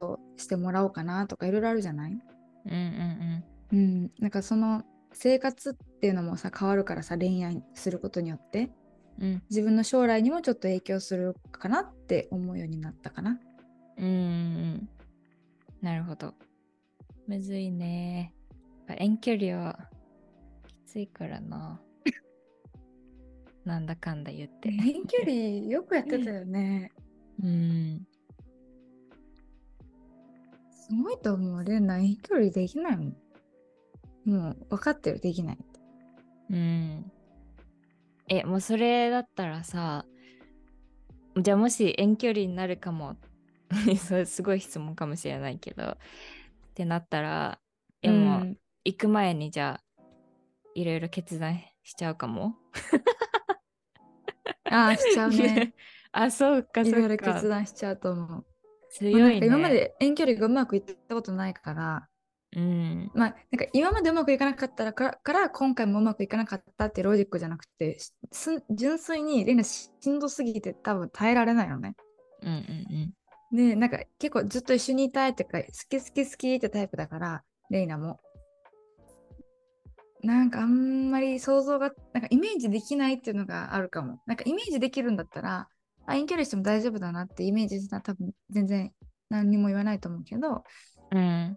[0.00, 2.12] をしてもらおうかなとかいろいろあるじゃない？
[2.12, 3.78] うんうんうん。
[3.78, 8.70] うん、なんかその生活っていうのもさ変わるからさ恋愛することによって、
[9.18, 13.38] うん、自分の将来にもちょっと影響するかなって思うようになったかな。
[13.96, 14.88] うん
[15.80, 16.34] なるほど。
[17.26, 18.34] むずいね。
[18.98, 19.88] 遠距離は
[20.66, 21.80] きついからな。
[23.64, 24.68] なんだかんだ言って。
[24.68, 25.32] 遠距離
[25.68, 26.92] よくやってたよね。
[27.42, 28.06] うん。
[30.70, 31.64] すごいと思う。
[31.64, 33.16] レ遠距離できないもん。
[34.24, 35.58] もう分かってる、できない
[36.50, 37.12] うん。
[38.28, 40.04] え、もうそれだったらさ、
[41.36, 43.16] じゃあもし遠距離になるかも、
[43.98, 45.96] それすごい質問かもしれないけど、っ
[46.74, 47.60] てなったら、
[48.02, 50.02] でも、うん、行く前にじゃあ、
[50.74, 52.56] いろいろ決断しちゃうかも？
[54.70, 55.74] ああ、しちゃうね。
[56.12, 56.98] あ、そうか、そうか。
[56.98, 58.46] いろいろ決断しちゃうと思う。
[58.90, 62.08] 強い、ね、今まで遠距離がうまくいったことないから、
[62.56, 67.98] うん、まあなんか今までうまくいかなかったらから今回もうまくいかなかったってロジックじゃなくて
[68.70, 71.94] 純粋にレナしんどすぎて多分耐えられないよね。
[72.42, 73.14] うんうん
[73.52, 78.20] うん、でなんか結構ずっと一緒にいたいってか好き好き好きってタイプだからレイナも。
[80.22, 84.20] なんかあんまり想像がなんかイメージできないっていうのがあるかも。
[84.26, 85.68] なんかイメージできるんだったら、
[86.06, 88.92] あ、遠距離しても大丈夫だなってイメージしたら多分全然
[89.28, 90.64] 何にも言わないと思うけど、
[91.12, 91.56] うん、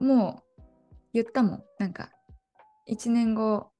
[0.00, 0.62] もう
[1.12, 1.64] 言ったもん。
[1.78, 2.10] なんか
[2.88, 3.70] 1年後、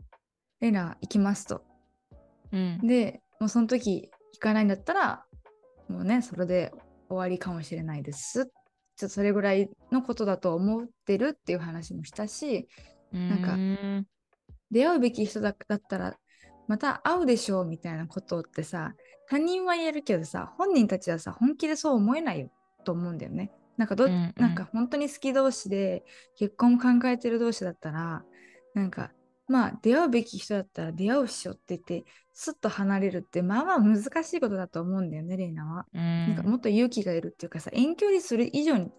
[0.60, 1.62] レナ行きますと。
[2.52, 5.24] うん、で、もうその時行かないんだったら、
[5.88, 6.72] もうね、それで
[7.08, 8.46] 終わりかもしれないです。
[8.96, 12.68] ちょっとそれぐらいのことだと思ってるっていう話もしたし、
[13.12, 13.56] なんか
[14.70, 15.56] 出会うべき人だっ
[15.88, 16.16] たら
[16.66, 18.94] また会うでしょうみたいなことってさ
[19.28, 22.50] 他人は言えるけどさ本人たちはさ本気でそう思えないよ
[22.84, 23.50] と思うんだよね。
[23.76, 26.04] なんかど、うんうん、なんか本当に好き同士で
[26.36, 28.22] 結婚考えてる同士だったら
[28.74, 29.10] なんか
[29.48, 38.90] まあ出会うべき人だったら出会うっしょって言ってすっと離れるってまあまあ難しいことだと思うんだよねレイナは、うん、なんかもっと勇気がいるっていうかさ遠距離する以上に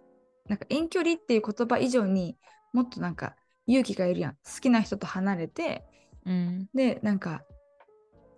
[0.48, 2.38] なんか遠距離っていう言葉以上に
[2.74, 3.36] もっとなんか
[3.68, 4.32] 勇気がいるやん。
[4.34, 5.84] 好きな人と離れて、
[6.26, 7.44] うん、でなんか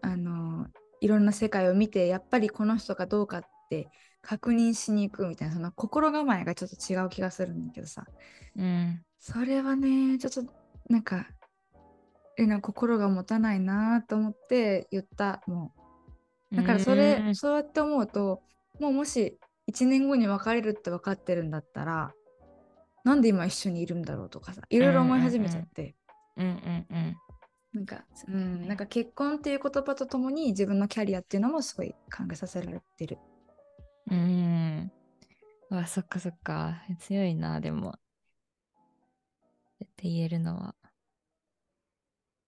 [0.02, 0.68] あのー、
[1.02, 3.90] いろんな世界を見てやっぱりこの人かどうかって
[4.22, 8.06] 確認しに行くみたいなその心構えがちょっと違う気がするんだけどさ、
[8.56, 10.54] うん、それはねちょっと
[10.90, 11.28] なんか
[12.38, 16.56] えな心が持たないなと思って言ったもう。
[16.56, 18.42] だからそれ、うん、そうやって思うと
[18.80, 19.38] もうもし
[19.70, 22.14] 1年後に別れるって分かってるんだったら
[23.08, 25.96] なんで今一緒にいるんだろうとかさいろいろ思い始めちゃって、
[26.36, 27.16] うんうんうん、
[27.74, 33.18] なんか、うん、なんか結婚っていう言葉とともに自分のキャリアっていうのもすごい考えさせられてる。
[34.12, 34.92] うん。
[35.70, 36.84] あそっかそっか。
[37.00, 37.92] 強いなでも。
[37.92, 37.94] っ
[39.96, 40.76] て言えるのは。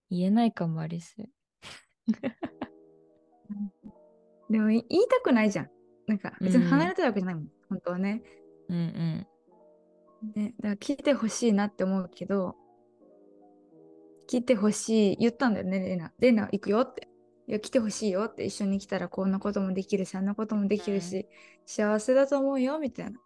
[0.10, 1.15] 言えないかもありす
[4.50, 5.69] でも言いたくないじゃん。
[6.06, 8.22] なんか別に離れたいわけじゃないもん、うん、本当はね。
[8.67, 9.28] うんうん
[10.36, 12.56] ね、だから聞いてほしいなって思うけど、
[14.30, 16.12] 聞いてほしい、言ったんだよね、レナ。
[16.20, 17.08] レナ行くよって。
[17.48, 21.26] いや、来てほしいよって、一緒に来たらこんなこともできるし、あんなこともできるし、うん、
[21.66, 23.20] 幸せだと思うよ、みたいな。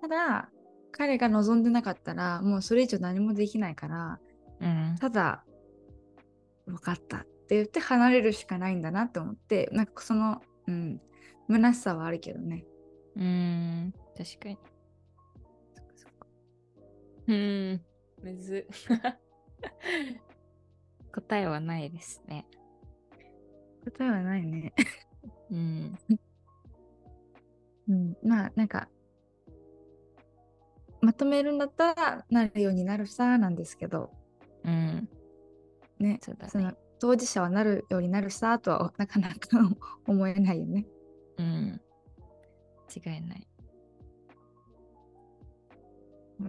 [0.00, 0.50] ただ、
[0.90, 4.20] 彼が望んでなかったら、もうそれ以上何もできないから、
[4.60, 5.44] うん、ただ、
[6.66, 11.00] 分かったって言って離れるしかないんだなって思ってなんかそのうん
[11.48, 12.64] 虚しさはあるけどね
[13.16, 14.58] うーん、確かに。
[17.26, 17.84] うーん、
[18.22, 18.66] むず。
[21.12, 22.46] 答えはないですね。
[23.84, 24.72] 答えはないね
[25.50, 25.98] うん。
[27.88, 28.88] うんまあなんか
[31.00, 34.10] まとめるんだったらなるようになるさなんですけど
[34.64, 35.08] うん。
[35.98, 39.58] ねそうだねその当事者はなるようになるさとはなかなか
[40.06, 40.86] 思えないよね。
[41.36, 41.80] うん。
[42.94, 43.48] 違いない。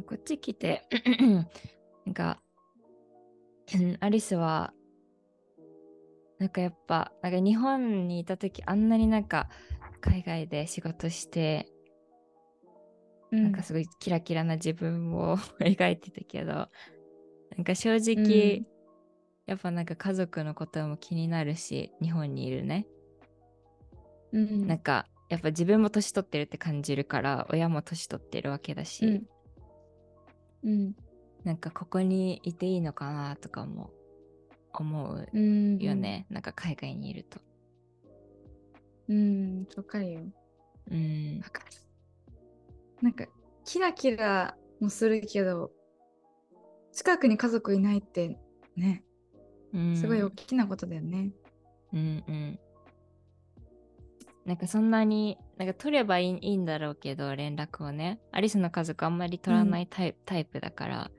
[0.02, 0.88] こっち来て、
[2.06, 2.42] なんか、
[3.76, 4.74] うんアリスは、
[6.40, 9.50] なんかやっぱ、なんか日本にいた時あんなになんか
[10.02, 11.68] 海外で仕事して、
[13.32, 16.70] なんかすごいキラキラな自分を 描いてたけど、な
[17.62, 18.68] んか正直、うん。
[19.46, 22.88] やっぱなんか家族のことも気になるし、日本にいるね。
[24.32, 24.68] うん。
[24.68, 29.24] なんかやっぱ自分も年取ってるって感じるから親も年取ってるわけだし、
[30.63, 30.95] うんうん
[31.43, 33.91] なんかここにいていいのかなとかも
[34.73, 37.39] 思ううんよね、なんか海外にいると。
[39.10, 40.21] うんわかるよ。
[40.89, 41.65] うんわかる。
[43.02, 43.26] なんか
[43.65, 45.71] キラキラもするけど
[46.93, 48.39] 近くに家族いないって
[48.78, 49.04] ね
[49.73, 51.32] うん、すごい大きなことだよね。
[51.93, 52.60] うんうん。
[54.45, 58.20] なんかそんなに、なんか取ればいいいいんだろうけど、連絡をね。
[58.32, 61.12] アリスの家族あんまり取らないタイ,、タイプだから、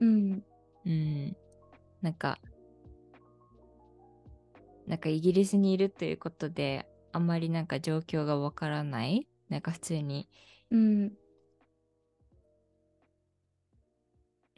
[0.00, 0.44] うん
[0.86, 1.36] うん。
[2.02, 2.38] なんか、
[4.86, 9.26] なんかイギリスにいるということで、あんまりなんか状況がわからない。
[9.48, 10.28] なんか普通に、
[10.70, 11.12] うん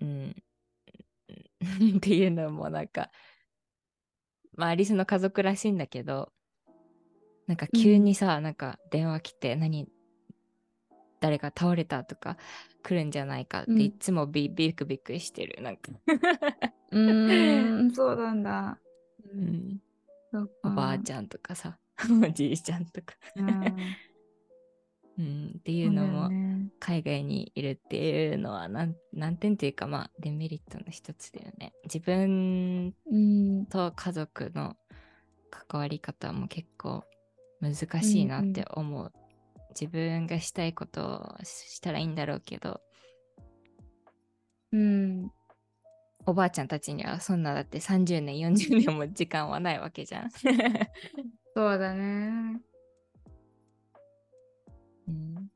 [0.01, 0.37] うん。
[1.97, 3.11] っていうのもなんか、
[4.55, 6.33] まあアリスの家族らしいんだけど、
[7.47, 9.89] なんか急にさ、なんか電話来て、何、
[11.21, 12.37] 誰か倒れたとか
[12.83, 13.81] 来るんじゃないかって、うん。
[13.81, 15.63] いつもビビクビクしてる。
[15.63, 15.93] なんか、
[16.91, 17.91] うーん。
[17.95, 18.79] そうなんだ。
[19.33, 19.81] うん、
[20.63, 21.79] おばあちゃんとかさ、
[22.23, 23.97] おじいちゃんとか、うん。
[25.19, 26.71] うん、っていうのもね。
[26.81, 31.73] 海外にいるっていうのはなん難点っていうかまあデメリットの一つだよね。
[31.85, 33.67] 自分うん。
[33.67, 34.75] と家族の
[35.51, 37.05] 関わり方も結構
[37.63, 39.13] 難しいなって思う。
[39.71, 42.81] 自分がしたいことをしたらいいんだろうけど、
[44.73, 45.33] うん
[46.27, 50.31] おばあちゃんたちにはそんなだって30年、40年も時間はないわけじゃん。
[51.55, 52.61] そうだね。
[55.09, 55.51] うん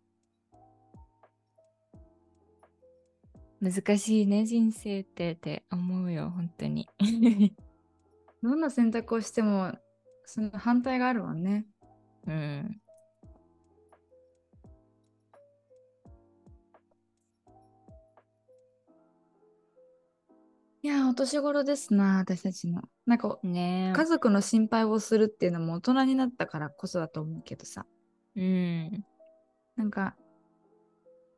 [3.60, 6.88] 難しいね、人生ってって思うよ、本当に。
[8.42, 9.72] どんな選択をしても
[10.24, 11.66] その反対があるわね。
[12.26, 12.80] うん。
[20.82, 22.82] いやー、お年頃ですな、私たちの。
[23.06, 27.86] なんか、ね家族の心配をするっていうのも大人になったからこそだと思うけどさ。
[28.36, 28.40] え。
[28.40, 28.44] う
[28.96, 29.04] ん。
[29.74, 30.16] なんか、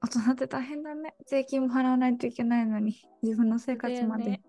[0.03, 1.15] 大人って大変だね。
[1.27, 4.41] 税金も払わないといけないのに、自分の生活まで。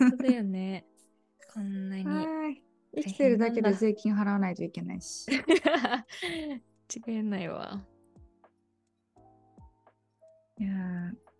[0.00, 0.86] そうだよね。
[1.52, 2.04] こんなに。
[2.94, 5.26] 生きてるだけで税金払わないといけないし。
[7.06, 7.82] 違いないわ。
[10.58, 11.32] いやー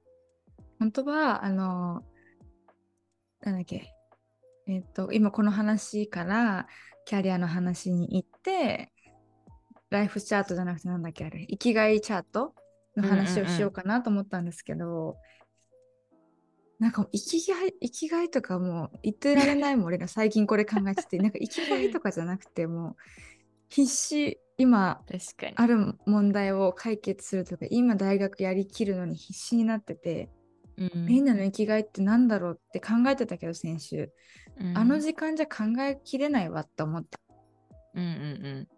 [0.79, 2.03] 本当は、あの
[3.41, 3.95] なんだっけ、
[4.67, 6.67] えっ、と、今この話から
[7.05, 8.93] キャリアの話に行って、
[9.91, 12.55] ライフチャートじゃなくてなんだっけあれ、生きがいチャート
[12.97, 15.17] の話をしようかなと思ったんですけど、
[16.83, 22.97] なんか生きがい、生きがいとかもう言ってられないもん、俺ら最近これ考えてて、なんか生きがいとかじゃなくてもう
[23.69, 25.01] 必死、今。
[25.55, 30.29] ある問題を解決するとか今大学やりきるのに必死になってて、
[30.77, 34.11] うんみんなの生きがいってなんだろうって考えてたけど先週、
[34.59, 37.17] うんあの時間じゃ考えきれないわって思って
[37.95, 38.15] うんうんう
[38.63, 38.69] ん。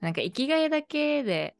[0.00, 1.54] なんか生きがいだけで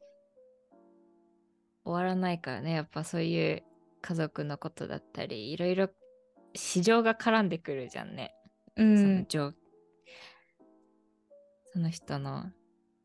[1.85, 2.73] 終わらないからね。
[2.73, 3.63] やっぱそういう
[4.01, 5.89] 家族のことだったり、いろいろ
[6.53, 8.33] 市場が絡んでくるじゃんね。
[8.75, 9.53] うその
[11.73, 12.51] その人の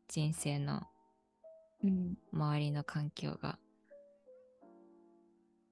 [0.07, 0.81] 人生の
[1.83, 3.59] うん周りの環境が。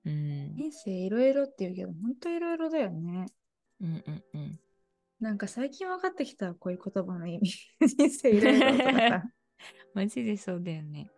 [0.06, 0.56] うん。
[0.56, 3.26] 人生いろいろって言うけど本当いろいろだよね
[3.82, 4.60] うんうんうん。
[5.20, 7.52] なんか最近分かってきたこういう言葉の意味
[7.88, 9.24] 人生いろいろとかさ
[9.94, 11.10] マジでそうだよね。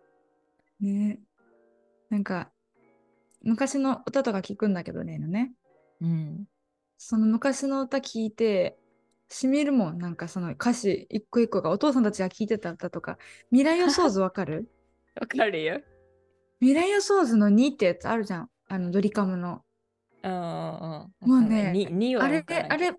[0.80, 1.20] ね
[2.10, 2.51] なんか
[3.43, 5.51] 昔の歌とか聞くんだけどねのね。
[6.01, 6.45] うん。
[6.97, 8.77] その昔の歌聞いて
[9.29, 9.97] しみるもん。
[9.97, 13.17] なんかその歌詞一個一個がお父さんたちが聴いてた歌とか
[13.49, 14.69] 未来予想図わかる？
[15.19, 15.81] わかるよ。
[16.59, 18.49] 未来予想図の2ってやつあるじゃん。
[18.67, 19.63] あのドリカムの。
[20.23, 20.39] うんうん
[21.21, 21.29] うん。
[21.29, 22.91] もうねににはあれあれ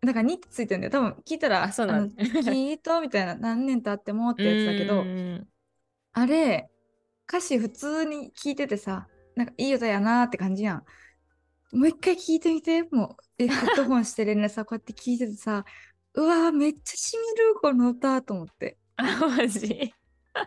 [0.00, 0.90] だから2ってついてるんだよ。
[0.90, 5.48] 多分聞いたらあそうなののきっとみたいな何年経ってもってやつだけどうん。
[6.12, 6.70] あれ
[7.28, 9.08] 歌詞普通に聞いててさ
[9.38, 10.76] なんかいい歌やなーって感じやん。
[11.72, 12.82] もう一回聞いてみて。
[12.90, 15.64] もうえ ヘッドホンしてるねさこうやって聞いててさ
[16.14, 18.76] うわーめっちゃしみるこの歌と思って。
[18.96, 19.94] あ、マジ？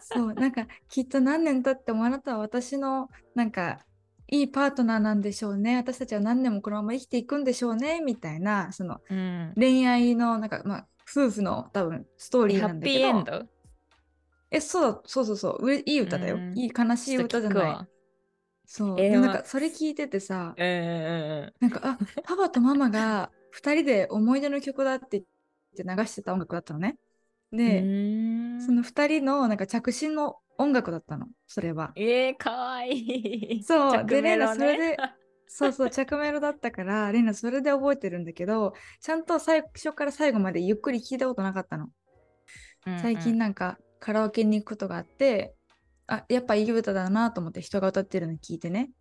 [0.01, 3.79] そうなんかきっと何年経ってもあなたは私のなんか
[4.27, 5.77] いいパートナーなんでしょうね。
[5.77, 8.01] 私たちは何年もこのまま生きていくんでしょうね。
[8.01, 9.53] みたいなそのうん。
[9.55, 13.37] 恋愛のなんかまあ夫婦の多分ストーリーハッピーなんだけど。
[13.37, 13.49] エンド？
[14.51, 15.73] えそうそうそうそう。
[15.73, 16.57] いい歌だよ、うん。
[16.57, 17.63] いい悲しい歌じゃない。
[17.63, 17.87] わ。
[18.66, 25.26] そう、えーなんかそれ聞いててさうんうんなんかあパパとママが2人で思い出の曲だって言っ
[25.76, 26.97] て流してた音楽だったのね。
[27.51, 27.57] うん。
[27.57, 28.62] で、うーん。
[28.66, 31.28] その2人のなんか着信の音楽だったの。
[31.47, 31.91] それは。
[31.95, 32.97] えー、かわい。
[32.97, 33.64] い。
[33.64, 33.91] そう。
[33.91, 34.97] 着メロでレナそれねで
[35.47, 41.89] そうそう着メロだったから レナそれで覚えてるんだけどちゃんと最初から最後までゆっくり聞いたことなかったの。
[43.01, 45.53] 最近なんかカラオケに行くことがあって
[46.12, 48.91] あやっぱいい歌だなと思って人が歌ってるの聞いてね。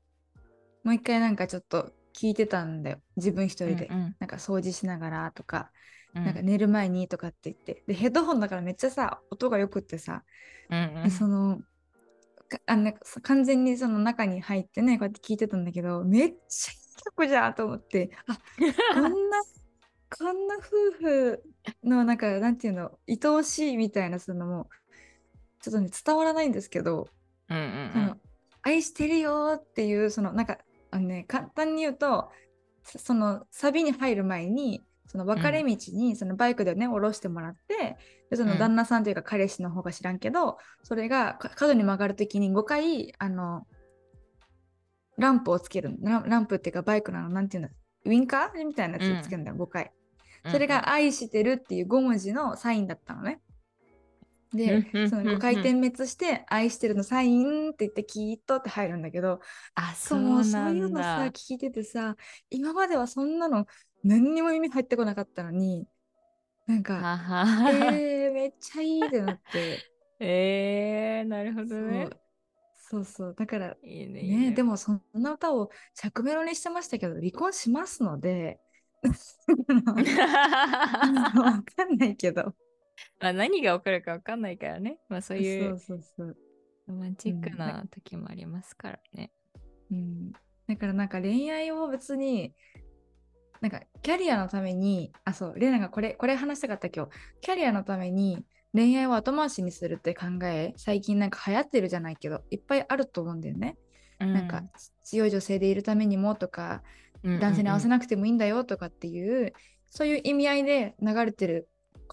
[0.85, 3.01] もう一回なんかちょっと聞いてたんだよ。
[3.17, 4.17] 自分一人で、うんうん。
[4.21, 5.73] なんか掃除しながらとか、
[6.15, 6.25] うん。
[6.25, 7.83] なんか寝る前にとかって言って。
[7.89, 10.23] でヘッドホンだからめっちゃさ音がよくってさ、
[10.71, 11.11] うんうん。
[11.11, 11.59] その
[12.49, 18.11] かあなんかさ完全にその中に入ってねこうやって聞いてたんだけどめっちゃいい曲じゃんと思って。
[18.27, 18.39] あ
[18.95, 19.43] こんな
[20.13, 20.61] こんな夫
[20.99, 21.43] 婦
[21.85, 24.69] のなんかなんていうの愛おしいみたいなそのもう
[25.61, 27.09] ちょっとね伝わらないんですけど、
[27.49, 28.17] うんうんその
[28.63, 30.59] 愛してるよっていうそのなんか
[30.91, 32.31] あのね簡単に言うと
[32.85, 37.97] そそのサビに入る前にその分かれ道にそのバイクでね降ろしてもらって
[38.31, 38.59] でそのうん。
[38.59, 43.67] 旦那さんというか彼氏の方が知らんけど、それがか角に曲がるときに5回あの
[45.19, 45.97] ランプをつけるの。
[46.03, 47.29] ランランプっていうかバイクなの。
[47.29, 47.69] なんていうの
[48.05, 49.91] ウィンカーみたいなやつをつけるんだよ、5回。
[50.45, 50.53] うん。
[50.53, 53.41] それが愛してるっていう5文字のサインだったのね。
[54.53, 59.41] でうん、その5回点滅して愛してるのサインって言ってきっとって入るんだけど、
[59.75, 61.31] あ、そそうそうないうんのさだ。
[61.31, 62.17] 聞いててさ、
[62.51, 63.67] 今まではそんなの
[64.03, 65.87] 何にも耳入ってこなかったのに、
[66.67, 67.19] なんか、
[67.93, 69.79] えー、めっちゃいいってなって、
[70.21, 72.09] えー、なるほどそうね。
[72.77, 74.21] そうそう、だからいいね。
[74.21, 78.59] いいね、でもそんな歌を着メロにしてましたけど、離婚しますので、
[81.37, 82.53] わかんないけど。
[83.21, 84.99] まあ何が起こるか分かんないからね。
[85.09, 85.43] まあそうい
[85.79, 85.95] そ
[86.25, 86.37] う。
[86.87, 89.31] ロマンチックうんな時もありますからね。
[89.91, 90.33] うん、
[90.67, 92.55] だからなんか恋愛を別に
[93.61, 103.77] なんかキャリアのためにあそうレナがこれこれ話したかった今日キャリアのために恋愛を後回しにするって考え最近なんか流行ってるじゃないけどいっぱいあると思うんだよね、
[104.19, 104.63] なんか
[105.03, 106.83] 強い女性でいるためにもとか
[107.25, 109.53] 男性に合わせななくてもいいんだよとかっていう、
[109.91, 111.69] そういう意味合いで流れてる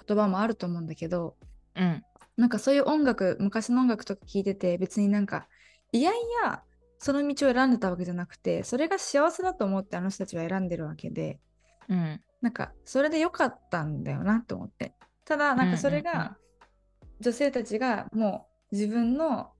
[0.07, 1.35] 言葉もあると思うんだけど
[1.75, 2.03] うん。
[2.37, 5.47] なんかそういう音楽昔の音楽とか聞いてて別になんか
[5.91, 6.61] いやいや
[6.99, 11.39] その道を選んでたわけじゃなくてそれが幸せだと思ってあの人たちは選んでるわけで
[11.89, 12.21] うん。
[12.41, 14.93] なんかそれで良かったんだよなと思って。
[15.25, 16.37] ただなんかそれが
[17.19, 19.51] 女性たちがもう自分の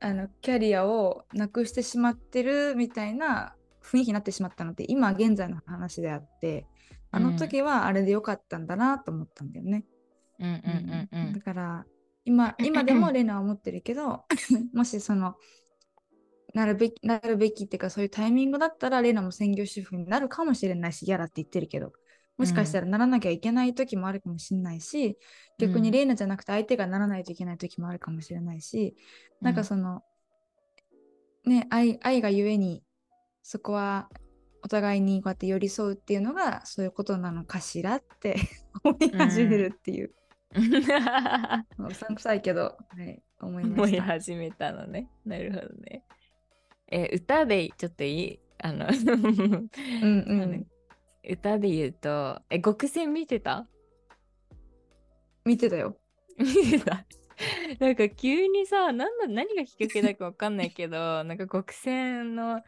[0.00, 6.66] あのキャリアをなくしてしまってるみたいな雰囲気になってしまったので今現在の話であって
[7.10, 9.84] あの時はあれで良かったんだなと思ったんだよね。
[10.38, 11.32] うんうんうんうん。
[11.32, 11.86] だから
[12.24, 14.24] 今 今でもレナは思ってるけど
[14.74, 15.36] もしその
[16.54, 21.92] なるべきなるべきっていうかそういうタイミングだったらレナも専業主婦になるかもしれないし嫌だって言ってるけど
[22.36, 25.16] もしかしたらならなきゃいけない時もあるかもしれないし、
[25.58, 28.94] 逆にレイナじゃなくて相手がならないといけない時もあるかもしれないし、
[29.40, 30.02] なんかその
[31.46, 32.82] ね愛愛がゆえに
[33.42, 34.10] そこは
[34.66, 38.34] お互いにこうやって寄り添うっていうのがそういうことなのかしらって
[38.82, 40.10] 思い始めるっていう、
[41.88, 44.00] うさんくさいけど、はい、思いま思い。
[44.00, 45.08] 始めたのね。
[45.24, 46.02] なるほどね。
[46.88, 48.40] え、歌でちょっといい？
[48.58, 49.70] あの、うん
[50.02, 50.66] うん、
[51.30, 53.68] 歌で言うと、え、極戦見てた？
[55.44, 55.96] 見てたよ。
[56.38, 57.06] 見てた？
[57.78, 62.62] なんか急にさ、なんだ何がきっかけだかわかんないけど、なんか極戦の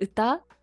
[0.00, 0.55] 歌お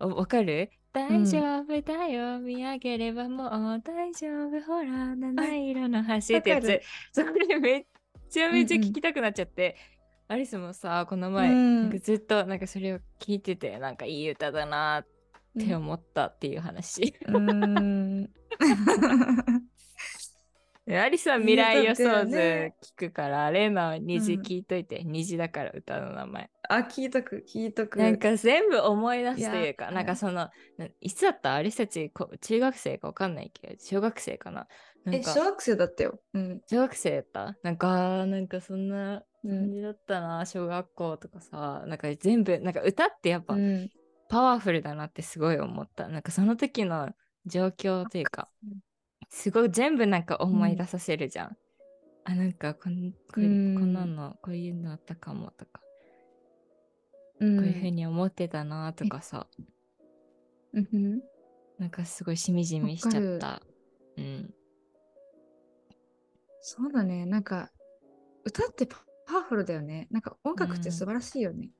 [0.00, 0.70] わかる？
[0.92, 6.80] 大丈夫だよ、見上げればもう大丈夫、ほら、七色の橋ってやつ。
[7.12, 7.86] それめっ
[8.28, 9.76] ちゃめちゃ聞きたくなっちゃって、
[10.26, 15.06] アリスもさ、この前、ずっとなんかそれを聞いてて、なんかいい歌だなっ
[15.58, 17.12] って思ったっていう話。
[20.98, 26.50] アリスは未来予想図聞くから、レイナは虹うん聞いといて、虹だから歌の名前。
[26.68, 27.98] あ、聞いとく、聞いとく。
[27.98, 31.54] なんか全部思い出すというか、なんかその、ないつだった？
[31.54, 34.66] アリスたちこ中学生かわかんないけど、小学生かな？
[35.04, 36.20] なんえ、か小学生だったよ。
[36.34, 36.60] うん。
[36.68, 37.58] 小学生だった？
[37.62, 39.50] なんか、なんかそんなうん。
[39.50, 43.90] 感じだったな、小学校とかさ、なんか全部、なんか歌ってやっぱうん、
[44.28, 46.08] パワフルだなってすごい思った。
[46.08, 47.10] なんかその時の
[47.46, 48.78] 状況というかうん、
[49.30, 51.56] すごい全部なんか思い出させるじゃん。
[52.24, 55.80] あ、なんかこんこれうんこんなの、こういうのあったかもとか、
[57.38, 59.46] うん、こういうふうに思ってたなとかさ、
[60.72, 61.20] うんうん。
[61.78, 63.62] なんかすごいしみじみしちゃった。
[64.18, 64.54] うん。
[66.60, 67.24] そうだね。
[67.24, 67.70] なんか、
[68.44, 70.08] 歌ってパパワフルだよね。
[70.10, 71.70] なんか音楽って素晴らしいよね。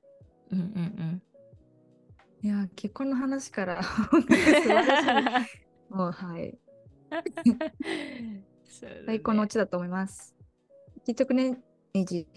[0.51, 1.21] うんうん
[2.43, 3.81] いや、結婚の話から。
[5.91, 6.57] もう、はい。
[9.05, 10.35] 最高のオチだと思います。
[11.05, 11.57] 聞いとくね、
[11.93, 12.27] エイジ。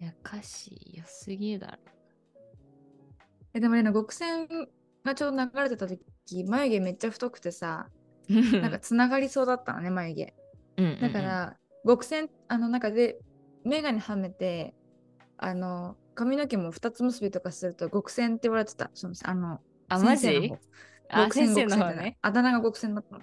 [0.00, 1.78] いや、歌詞良すぎるだろ。
[3.54, 4.48] え、でもね、極戦
[5.04, 7.88] がちょうど流れてた時、眉毛めっちゃ太くてさ、
[8.28, 10.34] なんかつながりそうだったのね、眉毛。
[10.78, 11.56] うんうんうんだから、
[11.86, 13.18] 極戦あの中で
[13.64, 14.74] 眼鏡はめて、
[15.38, 18.90] あの、髪の毛も二つ結びとかすると極戦って言われてた。
[18.94, 20.52] そのあの、あ、マジ？
[21.12, 22.18] あ、先生の方ね。
[22.22, 23.22] あだ名が極戦だったの。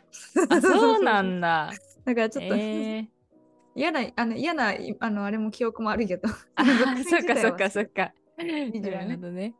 [0.50, 1.72] あ、 そうなんだ。
[2.06, 3.08] だからちょっと、えー、
[3.76, 6.30] 嫌な、あの嫌な、あの、あれも記憶もあるけど。
[6.56, 6.66] あ
[7.04, 8.14] そっかそっかそっか。
[8.38, 9.56] 虹はねなるほどね。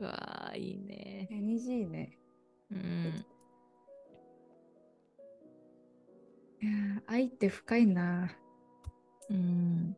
[0.00, 1.28] うわあ、いいね。
[1.30, 2.18] え虹いいね。
[2.70, 3.24] うん。
[7.06, 8.30] 愛って深いな。
[9.28, 9.96] うん。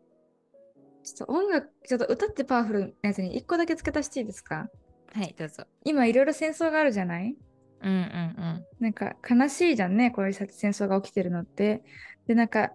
[1.02, 4.70] ちょっと音楽、ちょっと歌ってパワフルなやつに一個だけ付け足していいですか？
[5.14, 5.64] はい、どうぞ。
[5.84, 7.36] 今いろいろ戦争があるじゃない？
[7.82, 11.84] うんうんなんか悲しいじゃんね、こういう戦争が起きてるのって。
[12.26, 12.72] で、なんか、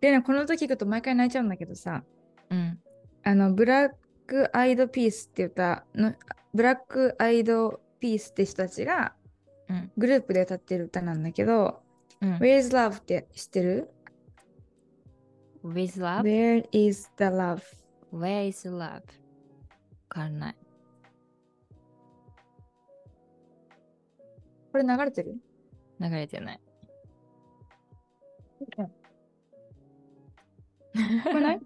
[0.00, 2.02] でね、この歌聞くと毎回泣いちゃうんだけどさ、
[2.50, 2.58] うん。
[2.58, 2.80] うん。
[3.22, 3.90] あの、ブラッ
[4.26, 6.14] クアイドピースって歌の、
[6.52, 9.14] ブラックアイドピースって人たちが
[9.68, 11.80] うんグループで歌ってる歌なんだけど、
[12.20, 13.90] うん、Where's Love って知ってる
[15.64, 16.22] ？With love?
[16.22, 17.62] ?Where is the love?
[18.12, 18.78] Where is love?
[18.78, 19.02] わ
[20.08, 20.56] かんない。
[24.76, 25.36] これ流れてる？
[25.98, 26.60] 流れてない。
[28.60, 28.90] 聞こ
[31.28, 31.60] えない？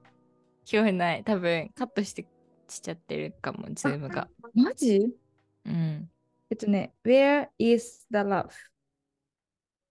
[0.65, 1.25] 聞こえない？
[1.25, 2.25] 多分カットして
[2.69, 4.29] しちゃってるかも、ズームが。
[4.55, 5.13] マジ？
[5.67, 6.09] うん。
[6.51, 8.51] えっとね、Where is the love?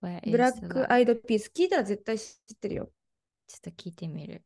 [0.02, 0.70] Where is ブラッ?
[0.70, 1.52] クアイドピース。
[1.54, 2.90] 聞いたら絶対知ってるよ。
[3.48, 4.46] ちょっと聞いてみる。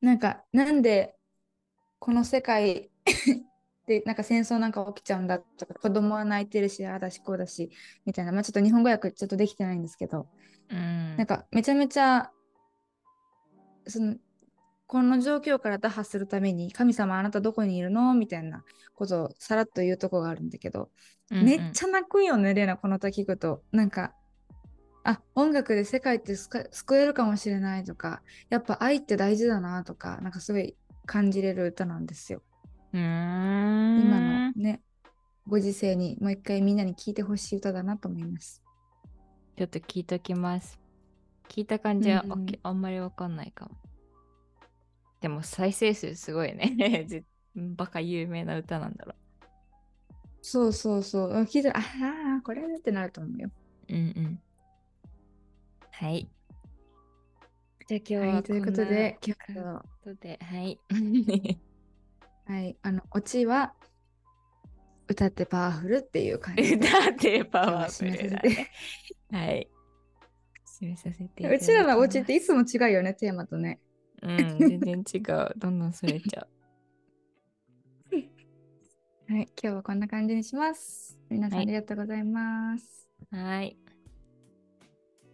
[0.00, 1.14] なんか、なんで
[2.00, 2.90] この世界
[3.88, 7.70] でなんか戦争なんか起きちゃうんだとか、子供は泣いてるし、ああだしこうだし、
[8.04, 10.28] みたいな、まあちょっと日本語訳ちょっとできてないんですけど、
[10.70, 11.16] うん。
[11.16, 12.30] なんかめちゃめちゃ、
[13.86, 14.16] その、
[14.86, 18.62] この状況から打破するために、神様あなたどこにいるのみたいな
[18.94, 20.90] ことをさらっと言うとこがあるんだけど、
[21.30, 23.62] うんうんめっちゃ泣くよね、レナ、この歌聞くと。
[23.72, 24.14] なんか、
[25.04, 30.76] あ、音楽で世界って救えるかもしれないとか、やっぱ愛って大事だなとか、なんかすごい
[31.06, 32.42] 感じれる歌なんですよ。
[32.92, 34.00] うーん。
[34.00, 34.82] 今のね、
[35.46, 38.62] ご時世にもう一回みんなに聴いてほしい歌だなと思います。
[39.56, 40.78] ちょっと聞いときます。
[41.48, 43.72] 聞いた感じは、うんあんまりわかんないかも。
[45.20, 47.04] でも再生数すごいね。
[47.08, 47.24] ぜ
[47.54, 49.14] バカ有名な歌なんだろ
[50.42, 51.32] そうそうそう。
[51.42, 51.82] 聞いたら、あ
[52.38, 53.50] あ、これってなると思うよ。
[53.88, 53.92] う。
[53.92, 54.40] うんうん。
[55.90, 56.28] はい。
[57.88, 59.52] じゃあ今日は、はい、ということで、今日
[60.40, 60.78] はい。
[62.48, 63.74] はい、あの、オチは、
[65.06, 66.88] 歌ってパワフルっていう感じで。
[66.88, 68.70] 歌ってパワフルだね。
[69.30, 69.68] はい。
[70.80, 73.80] 締めさせてうきちらのオチっていつも違うよね、テーマとね。
[74.22, 75.52] うん、全然違う。
[75.58, 76.48] どんどんそれちゃう。
[79.30, 81.18] はい、今日はこんな感じにします。
[81.28, 83.10] 皆さんはいありがとうございます。
[83.30, 83.76] はい。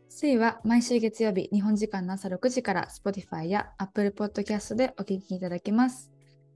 [0.09, 6.14] 水位は毎週月曜日、日本時間の朝6時から Spotify や Apple Podcast でお聞きいただけます。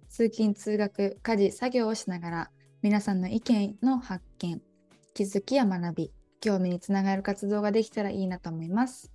[0.09, 2.51] 通勤・通学、家事・作業をしながら、
[2.83, 4.63] 皆さんの意見の発見、
[5.15, 9.13] 気づきや学び、興味につながる活動ができたらいいなと思います。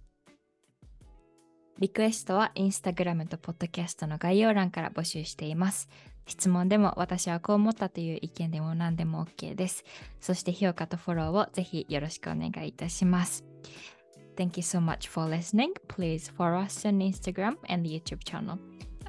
[1.79, 5.89] リクエストはインスタグラムとポッドキャストの概要欄から募集しています。
[6.25, 9.83] 質問でも私はこう思ったという意見でも何でも OK です。
[10.21, 13.43] そして評価とフォローをぜひよろしくお願いいたします。
[14.35, 15.73] Thank you so much for listening.
[15.87, 18.57] Please follow us on Instagram and YouTube channel.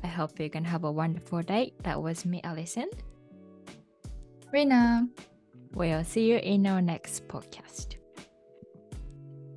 [0.04, 1.72] I hope you can have a wonderful day.
[1.82, 2.90] That was me, Alison.
[4.52, 5.08] Rina.
[5.72, 7.96] We'll see you in our next podcast.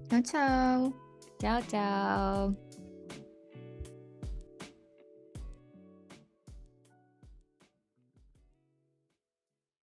[0.10, 0.94] Ciao, ciao.
[1.40, 2.67] Ciao, ciao.